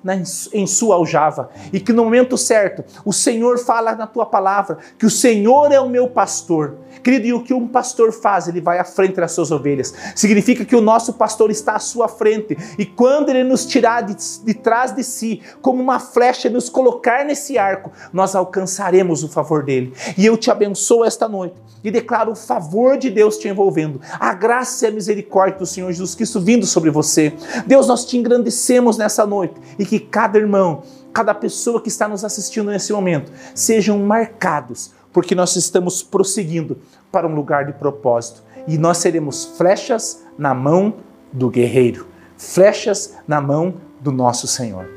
em 0.54 0.67
sua 0.67 0.96
aljava 0.96 1.50
e 1.72 1.80
que 1.80 1.93
no 1.93 2.04
momento 2.04 2.38
certo 2.38 2.84
o 3.06 3.13
Senhor 3.13 3.58
fala 3.60 3.96
na 3.96 4.08
tua 4.08 4.26
palavra 4.26 4.78
que 4.98 5.06
o 5.06 5.10
Senhor 5.10 5.72
é 5.72 5.80
o 5.80 5.89
meu 5.89 6.08
pastor. 6.08 6.78
Querido, 7.04 7.28
e 7.28 7.34
o 7.34 7.43
que 7.43 7.54
um 7.54 7.67
pastor 7.67 8.12
faz? 8.12 8.48
Ele 8.48 8.60
vai 8.60 8.80
à 8.80 8.84
frente 8.84 9.15
das 9.15 9.32
suas 9.32 9.52
ovelhas. 9.52 9.93
Significa 10.15 10.65
que 10.65 10.76
o 10.76 10.82
nosso 10.82 11.13
pastor 11.13 11.52
está 11.52 11.74
à 11.74 11.80
sua 11.80 12.08
frente 12.08 12.58
e 12.78 12.86
quando 12.86 13.30
ele 13.30 13.43
nos 13.43 13.65
tirar 13.65 14.02
de, 14.02 14.15
de 14.43 14.54
trás 14.54 14.96
de 14.96 15.04
si, 15.04 15.41
como 15.62 15.82
uma 15.82 16.00
flecha, 16.00 16.50
nos 16.50 16.70
colocar 16.70 17.24
nesse 17.24 17.58
arco, 17.58 17.91
nós 18.12 18.36
alcançaremos 18.36 19.24
o 19.24 19.30
favor 19.30 19.63
dele. 19.63 19.93
E 20.17 20.26
eu 20.26 20.38
te 20.38 20.50
abençoo 20.50 21.06
esta 21.06 21.28
noite 21.28 21.56
e 21.84 21.91
declaro 21.91 22.32
o 22.32 22.36
favor 22.36 22.98
de 22.98 23.10
Deus 23.10 23.38
te 23.38 23.48
envolvendo, 23.48 24.02
a 24.20 24.34
graça 24.34 24.86
e 24.86 24.89
a 24.89 24.91
misericórdia 24.91 25.60
do 25.60 25.65
Senhor 25.65 25.91
Jesus 25.91 26.15
Cristo 26.15 26.39
vindo 26.39 26.65
sobre 26.65 26.89
você. 26.89 27.34
Deus, 27.65 27.88
nós 27.88 28.05
te 28.05 28.17
engrandecemos 28.17 28.97
nessa 28.97 29.25
noite 29.25 29.55
e 29.77 29.86
que 29.86 29.99
cada 29.99 30.38
irmão, 30.38 30.83
cada 31.13 31.33
pessoa 31.33 31.81
que 31.81 31.89
está 31.89 32.07
nos 32.07 32.23
assistindo 32.23 32.71
nesse 32.71 32.91
momento 32.93 33.31
sejam 33.55 33.97
marcados, 33.99 34.91
porque 35.12 35.33
nós 35.33 35.55
estamos 35.55 36.03
prosseguindo 36.03 36.77
para 37.12 37.27
um 37.27 37.36
lugar 37.36 37.65
de 37.65 37.73
propósito 37.73 38.43
e 38.67 38.77
nós 38.77 38.97
seremos 38.97 39.45
flechas 39.57 40.23
na 40.38 40.53
mão 40.53 40.95
do 41.31 41.49
guerreiro, 41.49 42.07
flechas 42.38 43.15
na 43.27 43.39
mão 43.39 43.75
do 43.99 44.12
nosso 44.12 44.47
Senhor. 44.47 44.88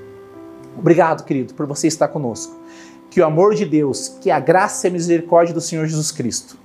Obrigado, 0.77 1.25
querido, 1.25 1.55
por 1.55 1.67
você 1.67 1.87
estar 1.87 2.09
conosco. 2.09 2.59
Que 3.11 3.21
o 3.21 3.27
amor 3.27 3.55
de 3.55 3.65
Deus, 3.65 4.17
que 4.21 4.31
a 4.31 4.39
graça 4.39 4.87
e 4.87 4.91
a 4.91 4.93
misericórdia 4.93 5.53
do 5.53 5.61
Senhor 5.61 5.87
Jesus 5.87 6.13
Cristo, 6.13 6.57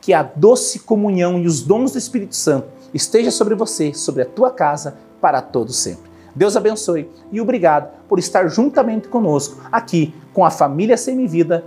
que 0.00 0.14
a 0.14 0.22
doce 0.22 0.80
comunhão 0.80 1.38
e 1.38 1.46
os 1.46 1.62
dons 1.62 1.92
do 1.92 1.98
Espírito 1.98 2.34
Santo 2.34 2.68
esteja 2.92 3.30
sobre 3.30 3.54
você, 3.54 3.92
sobre 3.94 4.22
a 4.22 4.26
tua 4.26 4.50
casa 4.50 4.96
para 5.20 5.40
todo 5.40 5.72
sempre. 5.72 6.10
Deus 6.34 6.56
abençoe 6.56 7.10
e 7.32 7.40
obrigado 7.40 7.90
por 8.08 8.18
estar 8.18 8.48
juntamente 8.48 9.08
conosco 9.08 9.60
aqui 9.70 10.14
com 10.32 10.44
a 10.44 10.50
família 10.50 10.96
Semivida 10.96 11.64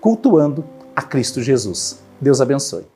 cultuando 0.00 0.64
a 0.94 1.02
Cristo 1.02 1.42
Jesus. 1.42 2.00
Deus 2.20 2.40
abençoe. 2.40 2.95